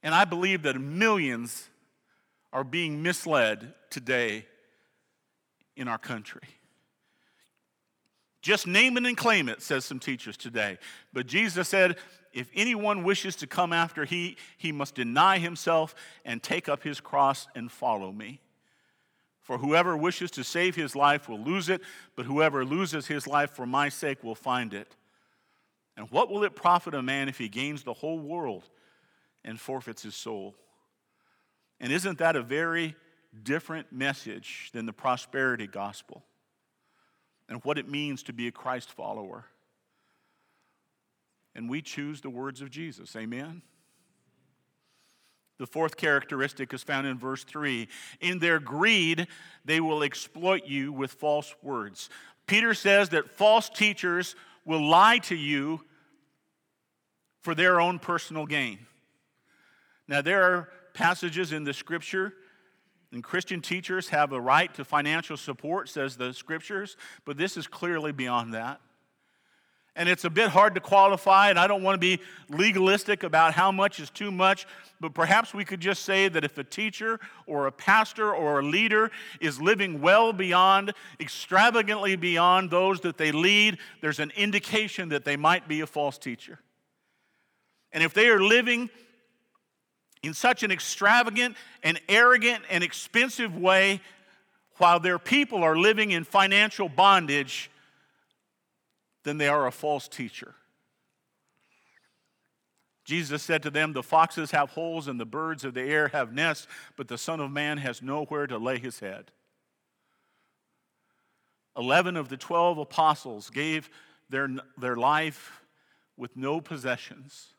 And 0.04 0.14
I 0.14 0.26
believe 0.26 0.64
that 0.64 0.80
millions 0.80 1.70
are 2.52 2.66
being 2.66 3.02
misled 3.02 3.74
today 3.90 4.46
in 5.78 5.88
our 5.88 5.98
country. 5.98 6.42
Just 8.42 8.68
name 8.68 8.96
it 8.98 9.06
and 9.06 9.18
claim 9.18 9.50
it, 9.50 9.64
says 9.64 9.86
some 9.86 10.00
teachers 10.00 10.38
today. 10.38 10.78
But 11.12 11.26
Jesus 11.26 11.68
said, 11.68 11.98
if 12.36 12.52
anyone 12.54 13.04
wishes 13.04 13.38
to 13.38 13.48
come 13.48 13.72
after 13.72 14.04
he, 14.04 14.36
he 14.58 14.74
must 14.74 14.94
deny 14.94 15.40
himself 15.40 15.96
and 16.26 16.44
take 16.44 16.68
up 16.68 16.84
his 16.84 17.00
cross 17.00 17.48
and 17.56 17.72
follow 17.72 18.12
me. 18.12 18.42
For 19.42 19.58
whoever 19.58 19.96
wishes 19.96 20.32
to 20.32 20.44
save 20.44 20.76
his 20.76 20.98
life 20.98 21.30
will 21.30 21.40
lose 21.40 21.70
it, 21.70 21.82
but 22.18 22.26
whoever 22.26 22.66
loses 22.66 23.08
his 23.08 23.26
life 23.26 23.52
for 23.52 23.66
my 23.66 23.88
sake 23.88 24.22
will 24.22 24.36
find 24.36 24.74
it. 24.74 24.96
And 25.96 26.12
what 26.12 26.30
will 26.30 26.44
it 26.44 26.56
profit 26.56 26.94
a 26.94 27.02
man 27.02 27.30
if 27.30 27.38
he 27.38 27.48
gains 27.48 27.84
the 27.84 27.94
whole 27.94 28.20
world 28.20 28.70
and 29.46 29.58
forfeits 29.58 30.04
his 30.04 30.16
soul? 30.16 30.56
And 31.80 31.90
isn't 31.94 32.18
that 32.18 32.36
a 32.36 32.42
very 32.42 32.96
different 33.44 33.94
message 33.94 34.72
than 34.74 34.86
the 34.86 34.94
prosperity 34.94 35.68
gospel 35.68 36.22
and 37.48 37.64
what 37.64 37.78
it 37.78 37.88
means 37.88 38.24
to 38.24 38.34
be 38.34 38.48
a 38.48 38.52
Christ 38.52 38.92
follower? 38.92 39.46
And 41.56 41.70
we 41.70 41.82
choose 41.82 42.22
the 42.22 42.30
words 42.30 42.62
of 42.62 42.70
Jesus. 42.70 43.16
Amen. 43.16 43.62
The 45.58 45.66
fourth 45.66 45.96
characteristic 45.96 46.74
is 46.74 46.84
found 46.84 47.08
in 47.08 47.18
verse 47.18 47.44
3. 47.46 47.88
In 48.20 48.40
their 48.40 48.60
greed, 48.60 49.28
they 49.64 49.80
will 49.80 50.04
exploit 50.04 50.66
you 50.66 50.92
with 50.92 51.14
false 51.14 51.56
words. 51.64 52.10
Peter 52.46 52.74
says 52.74 53.10
that 53.10 53.32
false 53.32 53.70
teachers 53.70 54.36
will 54.66 54.86
lie 54.86 55.20
to 55.20 55.36
you 55.36 55.82
for 57.42 57.56
their 57.56 57.80
own 57.80 58.00
personal 58.00 58.46
gain. 58.46 58.80
Now, 60.08 60.22
there 60.22 60.44
are 60.44 60.70
passages 60.94 61.52
in 61.54 61.64
the 61.64 61.74
scripture, 61.74 62.34
and 63.12 63.24
Christian 63.24 63.62
teachers 63.62 64.10
have 64.10 64.34
a 64.34 64.42
right 64.42 64.74
to 64.74 64.84
financial 64.84 65.38
support, 65.38 65.88
says 65.88 66.18
the 66.18 66.34
scriptures, 66.34 66.98
but 67.24 67.38
this 67.38 67.56
is 67.56 67.66
clearly 67.66 68.12
beyond 68.12 68.54
that 68.54 68.82
and 69.96 70.10
it's 70.10 70.26
a 70.26 70.30
bit 70.30 70.50
hard 70.50 70.76
to 70.76 70.82
qualify, 70.82 71.50
and 71.50 71.58
I 71.58 71.68
don't 71.68 71.82
want 71.82 71.96
to 71.96 72.00
be 72.00 72.22
legalistic 72.50 73.24
about 73.24 73.54
how 73.54 73.72
much 73.72 74.00
is 74.00 74.10
too 74.10 74.30
much, 74.30 74.68
but 75.00 75.14
perhaps 75.14 75.54
we 75.54 75.64
could 75.64 75.80
just 75.80 76.04
say 76.04 76.28
that 76.28 76.44
if 76.44 76.58
a 76.58 76.64
teacher 76.64 77.20
or 77.48 77.68
a 77.68 77.72
pastor 77.72 78.34
or 78.34 78.60
a 78.60 78.64
leader 78.64 79.12
is 79.40 79.62
living 79.62 80.02
well 80.02 80.34
beyond, 80.34 80.94
extravagantly 81.20 82.16
beyond 82.16 82.72
those 82.72 83.00
that 83.02 83.18
they 83.18 83.32
lead, 83.32 83.78
there's 84.02 84.20
an 84.20 84.32
indication 84.36 85.10
that 85.10 85.24
they 85.24 85.38
might 85.38 85.68
be 85.68 85.82
a 85.82 85.88
false 85.88 86.18
teacher. 86.18 86.60
And 87.94 88.04
if 88.04 88.14
they 88.14 88.28
are 88.28 88.42
living 88.42 88.90
in 90.24 90.34
such 90.34 90.64
an 90.64 90.72
extravagant 90.72 91.56
and 91.84 92.02
arrogant 92.10 92.64
and 92.70 92.84
expensive 92.84 93.56
way, 93.56 94.02
while 94.78 95.00
their 95.00 95.20
people 95.20 95.64
are 95.64 95.78
living 95.78 96.12
in 96.12 96.26
financial 96.26 96.90
bondage, 96.90 97.72
then 99.26 99.38
they 99.38 99.50
are 99.50 99.68
a 99.68 99.72
false 99.72 100.08
teacher. 100.08 100.56
Jesus 103.04 103.44
said 103.44 103.62
to 103.64 103.70
them, 103.70 103.94
The 103.94 104.02
foxes 104.02 104.52
have 104.52 104.72
holes 104.72 105.08
and 105.08 105.20
the 105.20 105.26
birds 105.26 105.66
of 105.66 105.74
the 105.74 105.82
air 105.82 106.08
have 106.10 106.34
nests, 106.34 106.68
but 106.96 107.08
the 107.08 107.18
Son 107.18 107.40
of 107.40 107.52
Man 107.52 107.78
has 107.78 108.02
nowhere 108.02 108.48
to 108.48 108.58
lay 108.58 108.80
his 108.80 109.00
head. 109.00 109.32
Eleven 111.78 112.16
of 112.16 112.30
the 112.30 112.38
twelve 112.38 112.78
apostles 112.78 113.50
gave 113.50 113.90
their, 114.30 114.50
their 114.78 114.96
life 114.96 115.62
with 116.18 116.36
no 116.38 116.62
possessions. 116.62 117.54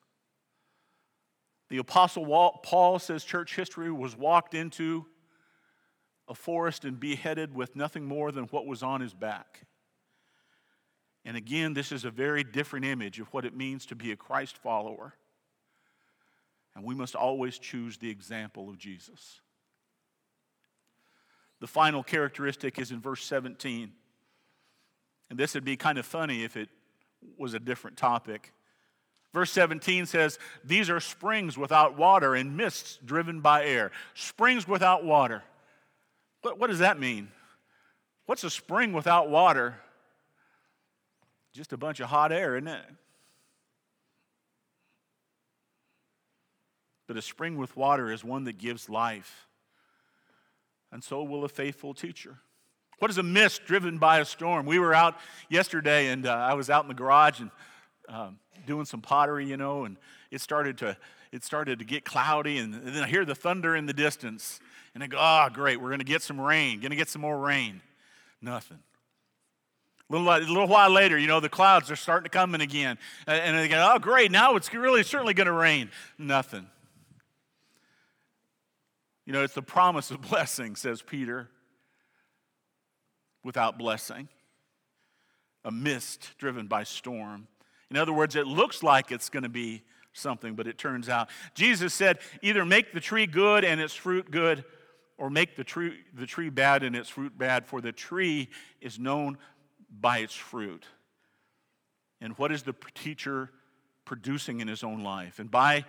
The 1.68 1.78
apostle 1.78 2.24
Paul 2.62 2.98
says 2.98 3.24
church 3.24 3.54
history 3.54 3.90
was 3.92 4.16
walked 4.16 4.54
into 4.54 5.04
a 6.28 6.34
forest 6.34 6.84
and 6.84 6.98
beheaded 6.98 7.54
with 7.54 7.76
nothing 7.76 8.04
more 8.04 8.32
than 8.32 8.44
what 8.44 8.66
was 8.66 8.82
on 8.82 9.00
his 9.00 9.14
back. 9.14 9.62
And 11.26 11.36
again, 11.36 11.74
this 11.74 11.90
is 11.90 12.04
a 12.04 12.10
very 12.10 12.44
different 12.44 12.86
image 12.86 13.18
of 13.18 13.26
what 13.34 13.44
it 13.44 13.54
means 13.54 13.84
to 13.86 13.96
be 13.96 14.12
a 14.12 14.16
Christ 14.16 14.56
follower. 14.56 15.14
And 16.76 16.84
we 16.84 16.94
must 16.94 17.16
always 17.16 17.58
choose 17.58 17.98
the 17.98 18.08
example 18.08 18.70
of 18.70 18.78
Jesus. 18.78 19.40
The 21.60 21.66
final 21.66 22.04
characteristic 22.04 22.78
is 22.78 22.92
in 22.92 23.00
verse 23.00 23.24
17. 23.24 23.90
And 25.28 25.38
this 25.38 25.54
would 25.54 25.64
be 25.64 25.76
kind 25.76 25.98
of 25.98 26.06
funny 26.06 26.44
if 26.44 26.56
it 26.56 26.68
was 27.36 27.54
a 27.54 27.58
different 27.58 27.96
topic. 27.96 28.52
Verse 29.34 29.50
17 29.50 30.06
says, 30.06 30.38
These 30.62 30.88
are 30.90 31.00
springs 31.00 31.58
without 31.58 31.98
water 31.98 32.36
and 32.36 32.56
mists 32.56 33.00
driven 33.04 33.40
by 33.40 33.64
air. 33.64 33.90
Springs 34.14 34.68
without 34.68 35.04
water. 35.04 35.42
What, 36.42 36.60
what 36.60 36.68
does 36.68 36.78
that 36.78 37.00
mean? 37.00 37.32
What's 38.26 38.44
a 38.44 38.50
spring 38.50 38.92
without 38.92 39.28
water? 39.28 39.80
Just 41.56 41.72
a 41.72 41.78
bunch 41.78 42.00
of 42.00 42.10
hot 42.10 42.32
air, 42.32 42.54
isn't 42.54 42.68
it? 42.68 42.84
But 47.06 47.16
a 47.16 47.22
spring 47.22 47.56
with 47.56 47.74
water 47.78 48.12
is 48.12 48.22
one 48.22 48.44
that 48.44 48.58
gives 48.58 48.90
life. 48.90 49.46
And 50.92 51.02
so 51.02 51.22
will 51.22 51.44
a 51.44 51.48
faithful 51.48 51.94
teacher. 51.94 52.36
What 52.98 53.10
is 53.10 53.16
a 53.16 53.22
mist 53.22 53.64
driven 53.64 53.96
by 53.96 54.20
a 54.20 54.26
storm? 54.26 54.66
We 54.66 54.78
were 54.78 54.92
out 54.92 55.16
yesterday, 55.48 56.08
and 56.08 56.26
uh, 56.26 56.34
I 56.34 56.52
was 56.52 56.68
out 56.68 56.84
in 56.84 56.88
the 56.88 56.94
garage 56.94 57.40
and 57.40 57.50
um, 58.10 58.38
doing 58.66 58.84
some 58.84 59.00
pottery, 59.00 59.46
you 59.46 59.56
know, 59.56 59.86
and 59.86 59.96
it 60.30 60.42
started 60.42 60.76
to 60.78 60.94
it 61.32 61.42
started 61.42 61.78
to 61.78 61.86
get 61.86 62.04
cloudy, 62.04 62.58
and, 62.58 62.74
then 62.74 63.02
I 63.02 63.06
hear 63.06 63.24
the 63.24 63.34
thunder 63.34 63.74
in 63.74 63.86
the 63.86 63.92
distance, 63.94 64.60
and 64.94 65.02
I 65.02 65.06
go, 65.06 65.16
"Oh, 65.18 65.48
great, 65.52 65.80
we're 65.80 65.88
going 65.88 66.00
to 66.00 66.04
get 66.04 66.22
some 66.22 66.38
rain. 66.38 66.80
Going 66.80 66.90
to 66.90 66.96
get 66.96 67.08
some 67.08 67.22
more 67.22 67.38
rain." 67.38 67.80
Nothing. 68.42 68.78
A 70.08 70.12
little, 70.12 70.28
a 70.28 70.38
little 70.38 70.68
while 70.68 70.90
later, 70.90 71.18
you 71.18 71.26
know, 71.26 71.40
the 71.40 71.48
clouds 71.48 71.90
are 71.90 71.96
starting 71.96 72.24
to 72.24 72.30
come 72.30 72.54
in 72.54 72.60
again, 72.60 72.96
and 73.26 73.58
they 73.58 73.66
go, 73.66 73.92
"Oh, 73.92 73.98
great, 73.98 74.30
now 74.30 74.54
it's 74.54 74.72
really 74.72 75.02
certainly 75.02 75.34
going 75.34 75.48
to 75.48 75.52
rain." 75.52 75.90
Nothing. 76.16 76.68
You 79.24 79.32
know, 79.32 79.42
it's 79.42 79.54
the 79.54 79.62
promise 79.62 80.10
of 80.12 80.20
blessing, 80.30 80.76
says 80.76 81.02
Peter, 81.02 81.48
without 83.42 83.78
blessing. 83.78 84.28
A 85.64 85.72
mist 85.72 86.30
driven 86.38 86.68
by 86.68 86.84
storm. 86.84 87.48
In 87.90 87.96
other 87.96 88.12
words, 88.12 88.36
it 88.36 88.46
looks 88.46 88.84
like 88.84 89.10
it's 89.10 89.28
going 89.28 89.42
to 89.42 89.48
be 89.48 89.82
something, 90.12 90.54
but 90.54 90.68
it 90.68 90.78
turns 90.78 91.08
out. 91.08 91.28
Jesus 91.54 91.92
said, 91.92 92.18
either 92.40 92.64
make 92.64 92.92
the 92.92 93.00
tree 93.00 93.26
good 93.26 93.64
and 93.64 93.80
its 93.80 93.94
fruit 93.94 94.30
good, 94.30 94.64
or 95.18 95.30
make 95.30 95.56
the 95.56 95.64
tree, 95.64 95.98
the 96.14 96.26
tree 96.26 96.50
bad 96.50 96.82
and 96.82 96.94
its 96.94 97.08
fruit 97.08 97.36
bad, 97.36 97.66
for 97.66 97.80
the 97.80 97.92
tree 97.92 98.48
is 98.80 98.98
known 98.98 99.38
by 100.00 100.18
its 100.18 100.34
fruit. 100.34 100.84
And 102.20 102.36
what 102.38 102.52
is 102.52 102.62
the 102.62 102.74
teacher 102.94 103.50
producing 104.04 104.60
in 104.60 104.68
his 104.68 104.82
own 104.82 105.02
life? 105.02 105.38
And 105.38 105.50
by 105.50 105.84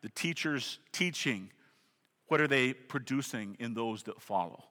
the 0.00 0.08
teacher's 0.08 0.78
teaching, 0.92 1.50
what 2.26 2.40
are 2.40 2.48
they 2.48 2.72
producing 2.72 3.56
in 3.58 3.74
those 3.74 4.04
that 4.04 4.20
follow? 4.20 4.64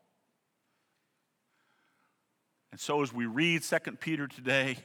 And 2.72 2.80
so 2.80 3.02
as 3.02 3.14
we 3.14 3.26
read 3.26 3.64
2 3.64 3.78
Peter 4.00 4.28
today, 4.28 4.78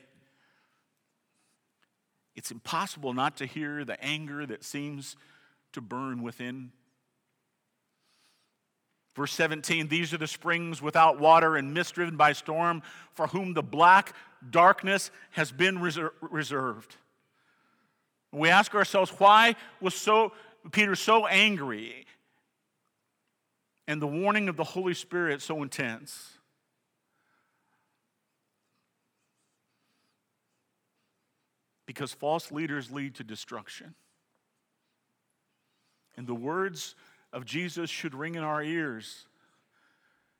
it's 2.34 2.50
impossible 2.50 3.14
not 3.14 3.36
to 3.38 3.46
hear 3.46 3.84
the 3.84 4.02
anger 4.04 4.44
that 4.44 4.64
seems 4.64 5.16
to 5.72 5.80
burn 5.80 6.22
within. 6.22 6.72
Verse 9.16 9.32
17, 9.32 9.88
these 9.88 10.12
are 10.12 10.18
the 10.18 10.26
springs 10.26 10.82
without 10.82 11.18
water 11.18 11.56
and 11.56 11.72
mist 11.72 11.94
driven 11.94 12.16
by 12.16 12.32
storm, 12.32 12.82
for 13.14 13.26
whom 13.28 13.54
the 13.54 13.62
black 13.62 14.14
darkness 14.50 15.10
has 15.30 15.50
been 15.50 15.78
reser- 15.78 16.10
reserved. 16.20 16.96
We 18.30 18.50
ask 18.50 18.74
ourselves, 18.74 19.10
why 19.18 19.56
was 19.80 19.94
so 19.94 20.32
Peter 20.70 20.94
so 20.94 21.26
angry? 21.26 22.04
And 23.88 24.02
the 24.02 24.06
warning 24.06 24.48
of 24.48 24.56
the 24.56 24.64
Holy 24.64 24.94
Spirit 24.94 25.40
so 25.40 25.62
intense. 25.62 26.36
because 31.86 32.12
false 32.12 32.52
leaders 32.52 32.90
lead 32.90 33.14
to 33.14 33.24
destruction. 33.24 33.94
And 36.16 36.26
the 36.26 36.34
words 36.34 36.94
of 37.36 37.44
Jesus 37.44 37.90
should 37.90 38.14
ring 38.14 38.34
in 38.34 38.42
our 38.42 38.62
ears 38.62 39.26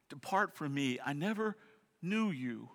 Depart 0.09 0.54
from 0.54 0.72
me, 0.72 0.98
I 1.04 1.12
never 1.12 1.56
knew 2.00 2.30
you. 2.30 2.68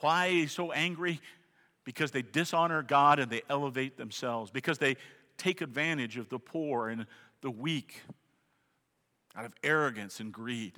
Why 0.00 0.26
is 0.26 0.52
so 0.52 0.72
angry? 0.72 1.20
Because 1.84 2.10
they 2.10 2.22
dishonor 2.22 2.82
God 2.82 3.18
and 3.18 3.30
they 3.30 3.42
elevate 3.48 3.96
themselves, 3.96 4.50
because 4.50 4.78
they 4.78 4.96
take 5.38 5.60
advantage 5.62 6.18
of 6.18 6.28
the 6.28 6.38
poor 6.38 6.88
and 6.88 7.06
the 7.40 7.50
weak 7.50 8.02
out 9.34 9.44
of 9.44 9.54
arrogance 9.62 10.20
and 10.20 10.32
greed. 10.32 10.74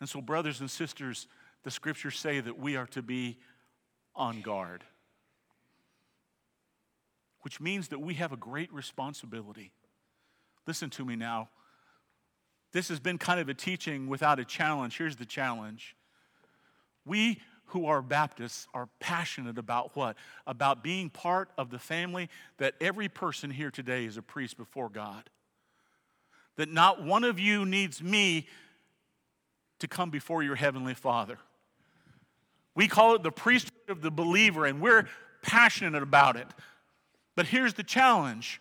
And 0.00 0.08
so, 0.08 0.20
brothers 0.20 0.60
and 0.60 0.70
sisters, 0.70 1.26
the 1.62 1.70
scriptures 1.70 2.18
say 2.18 2.40
that 2.40 2.58
we 2.58 2.76
are 2.76 2.86
to 2.88 3.00
be 3.00 3.38
on 4.14 4.42
guard, 4.42 4.84
which 7.44 7.60
means 7.60 7.88
that 7.88 8.00
we 8.00 8.14
have 8.14 8.32
a 8.32 8.38
great 8.38 8.72
responsibility. 8.72 9.70
Listen 10.66 10.88
to 10.88 11.04
me 11.04 11.14
now. 11.14 11.50
This 12.72 12.88
has 12.88 12.98
been 12.98 13.18
kind 13.18 13.38
of 13.38 13.50
a 13.50 13.54
teaching 13.54 14.08
without 14.08 14.40
a 14.40 14.46
challenge. 14.46 14.96
Here's 14.96 15.16
the 15.16 15.26
challenge. 15.26 15.94
We 17.04 17.42
who 17.66 17.84
are 17.84 18.00
Baptists 18.00 18.66
are 18.72 18.88
passionate 18.98 19.58
about 19.58 19.94
what? 19.94 20.16
About 20.46 20.82
being 20.82 21.10
part 21.10 21.50
of 21.58 21.68
the 21.68 21.78
family 21.78 22.30
that 22.56 22.74
every 22.80 23.10
person 23.10 23.50
here 23.50 23.70
today 23.70 24.06
is 24.06 24.16
a 24.16 24.22
priest 24.22 24.56
before 24.56 24.88
God. 24.88 25.28
That 26.56 26.70
not 26.70 27.04
one 27.04 27.24
of 27.24 27.38
you 27.38 27.66
needs 27.66 28.02
me 28.02 28.48
to 29.80 29.86
come 29.86 30.08
before 30.08 30.42
your 30.42 30.56
heavenly 30.56 30.94
Father. 30.94 31.36
We 32.74 32.88
call 32.88 33.14
it 33.16 33.22
the 33.22 33.30
priesthood 33.30 33.90
of 33.90 34.00
the 34.00 34.10
believer, 34.10 34.64
and 34.64 34.80
we're 34.80 35.08
passionate 35.42 36.02
about 36.02 36.36
it. 36.36 36.46
But 37.36 37.46
here's 37.46 37.74
the 37.74 37.82
challenge 37.82 38.60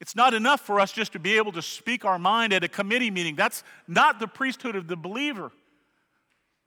it's 0.00 0.14
not 0.14 0.32
enough 0.32 0.60
for 0.60 0.78
us 0.78 0.92
just 0.92 1.12
to 1.12 1.18
be 1.18 1.36
able 1.38 1.52
to 1.52 1.62
speak 1.62 2.04
our 2.04 2.18
mind 2.18 2.52
at 2.52 2.62
a 2.62 2.68
committee 2.68 3.10
meeting. 3.10 3.34
That's 3.34 3.64
not 3.88 4.20
the 4.20 4.28
priesthood 4.28 4.76
of 4.76 4.86
the 4.86 4.96
believer. 4.96 5.50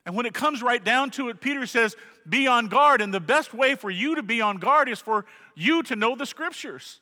And 0.05 0.15
when 0.15 0.25
it 0.25 0.33
comes 0.33 0.61
right 0.61 0.83
down 0.83 1.11
to 1.11 1.29
it, 1.29 1.39
Peter 1.39 1.65
says, 1.65 1.95
be 2.27 2.47
on 2.47 2.67
guard. 2.67 3.01
And 3.01 3.13
the 3.13 3.19
best 3.19 3.53
way 3.53 3.75
for 3.75 3.89
you 3.89 4.15
to 4.15 4.23
be 4.23 4.41
on 4.41 4.57
guard 4.57 4.89
is 4.89 4.99
for 4.99 5.25
you 5.55 5.83
to 5.83 5.95
know 5.95 6.15
the 6.15 6.25
scriptures. 6.25 6.99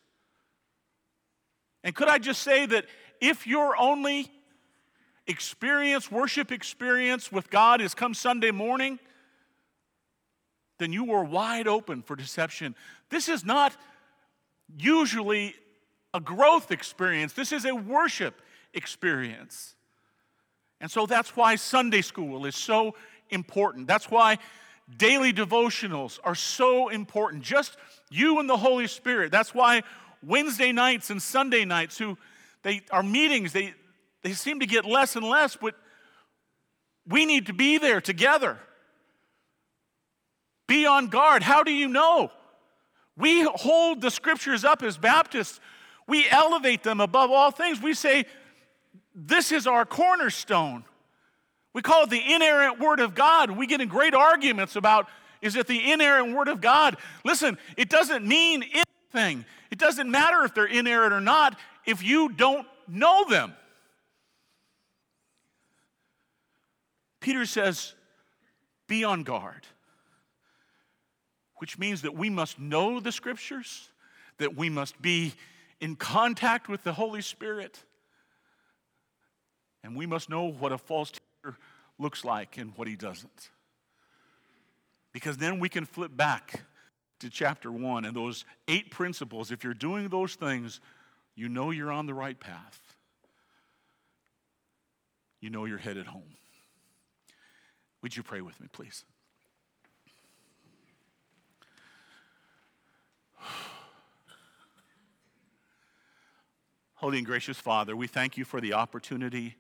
And 1.84 1.96
could 1.96 2.10
I 2.10 2.20
just 2.20 2.44
say 2.44 2.66
that 2.66 2.86
if 3.22 3.48
you're 3.48 3.76
only 3.78 4.30
experience, 5.28 6.12
worship 6.12 6.52
experience 6.52 7.32
with 7.32 7.50
God 7.50 7.82
is 7.82 7.94
come 7.94 8.14
Sunday 8.14 8.52
morning, 8.52 9.00
then 10.78 10.92
you 10.92 11.06
were 11.06 11.24
wide 11.24 11.68
open 11.68 12.02
for 12.02 12.16
deception. 12.16 12.76
This 13.10 13.30
is 13.30 13.46
not 13.46 13.76
usually 14.78 15.56
a 16.14 16.20
growth 16.20 16.72
experience, 16.72 17.34
this 17.34 17.52
is 17.52 17.66
a 17.66 17.76
worship 17.76 18.42
experience. 18.74 19.76
And 20.82 20.90
so 20.90 21.06
that's 21.06 21.36
why 21.36 21.56
Sunday 21.56 22.02
school 22.02 22.46
is 22.46 22.56
so 22.56 22.96
important. 23.30 23.88
That's 23.88 24.10
why 24.10 24.38
daily 24.98 25.34
devotionals 25.34 26.20
are 26.24 26.36
so 26.36 26.90
important. 26.90 27.44
Just 27.44 27.78
you 28.10 28.40
and 28.40 28.50
the 28.50 28.58
Holy 28.58 28.88
Spirit. 28.88 29.32
That's 29.32 29.54
why 29.54 29.84
Wednesday 30.24 30.72
nights 30.72 31.10
and 31.10 31.22
Sunday 31.22 31.66
nights, 31.66 31.98
who 31.98 32.18
they 32.64 32.82
are 32.92 33.04
meetings, 33.04 33.54
they, 33.54 33.74
they 34.24 34.34
seem 34.34 34.60
to 34.62 34.66
get 34.66 34.86
less 34.86 35.16
and 35.16 35.26
less, 35.26 35.56
but 35.56 35.76
we 37.08 37.26
need 37.26 37.48
to 37.48 37.54
be 37.54 37.78
there 37.78 38.02
together. 38.02 38.58
Be 40.68 40.86
on 40.86 41.08
guard. 41.08 41.44
How 41.44 41.64
do 41.64 41.72
you 41.72 41.88
know? 41.88 42.32
We 43.20 43.44
hold 43.44 44.02
the 44.02 44.10
scriptures 44.10 44.66
up 44.66 44.82
as 44.82 44.98
Baptists. 44.98 45.60
We 46.08 46.28
elevate 46.30 46.82
them 46.82 47.00
above 47.00 47.30
all 47.30 47.52
things. 47.52 47.82
We 47.82 47.94
say, 47.94 48.26
This 49.14 49.52
is 49.52 49.68
our 49.68 49.86
cornerstone. 49.86 50.86
We 51.74 51.84
call 51.84 52.06
it 52.06 52.10
the 52.10 52.34
inerrant 52.34 52.80
word 52.80 53.00
of 53.00 53.14
God. 53.14 53.52
We 53.52 53.68
get 53.68 53.82
in 53.82 53.90
great 53.90 54.16
arguments 54.16 54.76
about 54.76 55.08
is 55.42 55.56
it 55.56 55.68
the 55.68 55.92
inerrant 55.92 56.36
Word 56.36 56.48
of 56.48 56.62
God, 56.62 56.98
listen, 57.24 57.58
it 57.78 57.90
doesn't 57.90 58.26
mean 58.26 58.64
anything. 59.14 59.46
It 59.72 59.78
doesn't 59.78 60.10
matter 60.10 60.44
if 60.44 60.54
they're 60.54 60.66
inerrant 60.66 61.14
or 61.14 61.22
not 61.22 61.58
if 61.86 62.04
you 62.04 62.30
don't 62.30 62.68
know 62.88 63.26
them. 63.30 63.54
Peter 67.22 67.46
says, 67.46 67.94
be 68.88 69.04
on 69.04 69.24
guard, 69.24 69.66
which 71.60 71.78
means 71.78 72.02
that 72.02 72.16
we 72.16 72.30
must 72.30 72.60
know 72.60 73.00
the 73.00 73.12
scriptures, 73.12 73.90
that 74.38 74.56
we 74.58 74.70
must 74.70 75.02
be 75.02 75.34
in 75.80 75.96
contact 75.96 76.68
with 76.68 76.84
the 76.84 76.94
Holy 76.94 77.22
Spirit, 77.22 77.84
and 79.84 79.96
we 79.96 80.06
must 80.06 80.30
know 80.30 80.50
what 80.52 80.72
a 80.72 80.78
false 80.78 81.12
teacher 81.12 81.58
looks 81.98 82.26
like 82.26 82.58
and 82.58 82.74
what 82.76 82.88
he 82.88 82.96
doesn't. 82.96 83.50
Because 85.14 85.38
then 85.38 85.60
we 85.60 85.70
can 85.70 85.86
flip 85.86 86.16
back 86.16 86.64
to 87.20 87.30
chapter 87.30 87.72
one 87.72 88.06
and 88.06 88.16
those 88.16 88.46
eight 88.68 88.92
principles. 88.92 89.52
If 89.52 89.64
you're 89.64 89.74
doing 89.74 90.08
those 90.08 90.36
things, 90.36 90.80
you 91.36 91.50
know 91.50 91.72
you're 91.72 91.92
on 91.92 92.06
the 92.06 92.14
right 92.14 92.40
path. 92.40 92.80
You 95.42 95.50
know 95.50 95.66
you're 95.66 95.78
headed 95.78 96.06
home. 96.06 96.36
Would 98.02 98.16
you 98.16 98.24
pray 98.24 98.42
with 98.42 98.60
me, 98.62 98.68
please? 98.72 99.04
Holy 106.96 107.18
and 107.18 107.26
gracious 107.26 107.58
Father, 107.58 107.96
we 107.96 108.08
thank 108.08 108.38
you 108.38 108.44
for 108.44 108.60
the 108.60 108.74
opportunity 108.74 109.56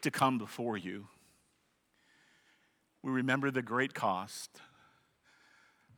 to 0.00 0.10
come 0.10 0.36
before 0.36 0.76
you. 0.76 1.06
We 3.02 3.12
remember 3.12 3.52
the 3.52 3.62
great 3.62 3.94
cost, 3.94 4.60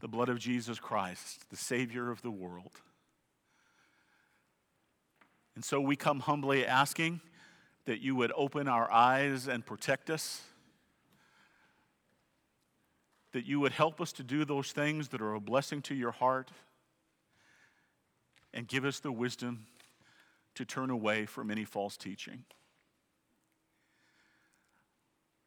the 0.01 0.09
blood 0.09 0.29
of 0.29 0.39
Jesus 0.39 0.79
Christ, 0.79 1.49
the 1.49 1.57
Savior 1.57 2.11
of 2.11 2.21
the 2.21 2.31
world. 2.31 2.73
And 5.55 5.65
so 5.65 5.81
we 5.81 5.97
come 5.97 6.21
humbly 6.21 6.67
asking 6.67 7.23
that 7.87 8.01
you 8.01 8.15
would 8.15 8.31
open 8.37 8.69
our 8.69 8.93
eyes 8.93 9.49
and 9.49 9.65
protect 9.65 10.11
us, 10.11 10.43
that 13.33 13.47
you 13.47 13.59
would 13.59 13.73
help 13.73 14.01
us 14.01 14.13
to 14.13 14.23
do 14.23 14.45
those 14.45 14.71
things 14.71 15.09
that 15.09 15.23
are 15.23 15.33
a 15.33 15.41
blessing 15.41 15.81
to 15.83 15.95
your 15.95 16.13
heart, 16.13 16.51
and 18.59 18.67
give 18.67 18.85
us 18.85 18.99
the 18.99 19.13
wisdom 19.13 19.67
to 20.57 20.65
turn 20.65 20.91
away 20.91 21.27
from 21.27 21.49
any 21.49 21.65
false 21.65 21.97
teaching. 21.97 22.43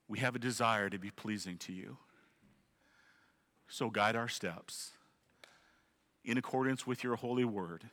We 0.08 0.19
have 0.19 0.34
a 0.34 0.39
desire 0.39 0.89
to 0.89 0.97
be 0.97 1.12
pleasing 1.12 1.58
to 1.58 1.74
you. 1.74 1.97
So 3.67 3.89
guide 3.89 4.15
our 4.15 4.30
steps 4.30 4.91
in 6.24 6.38
accordance 6.38 6.88
with 6.88 7.04
your 7.04 7.17
holy 7.17 7.43
word 7.43 7.84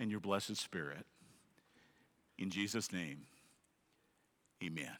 and 0.00 0.10
your 0.10 0.18
blessed 0.18 0.56
spirit. 0.56 1.06
In 2.36 2.50
Jesus' 2.50 2.92
name, 2.92 3.26
amen. 4.64 4.96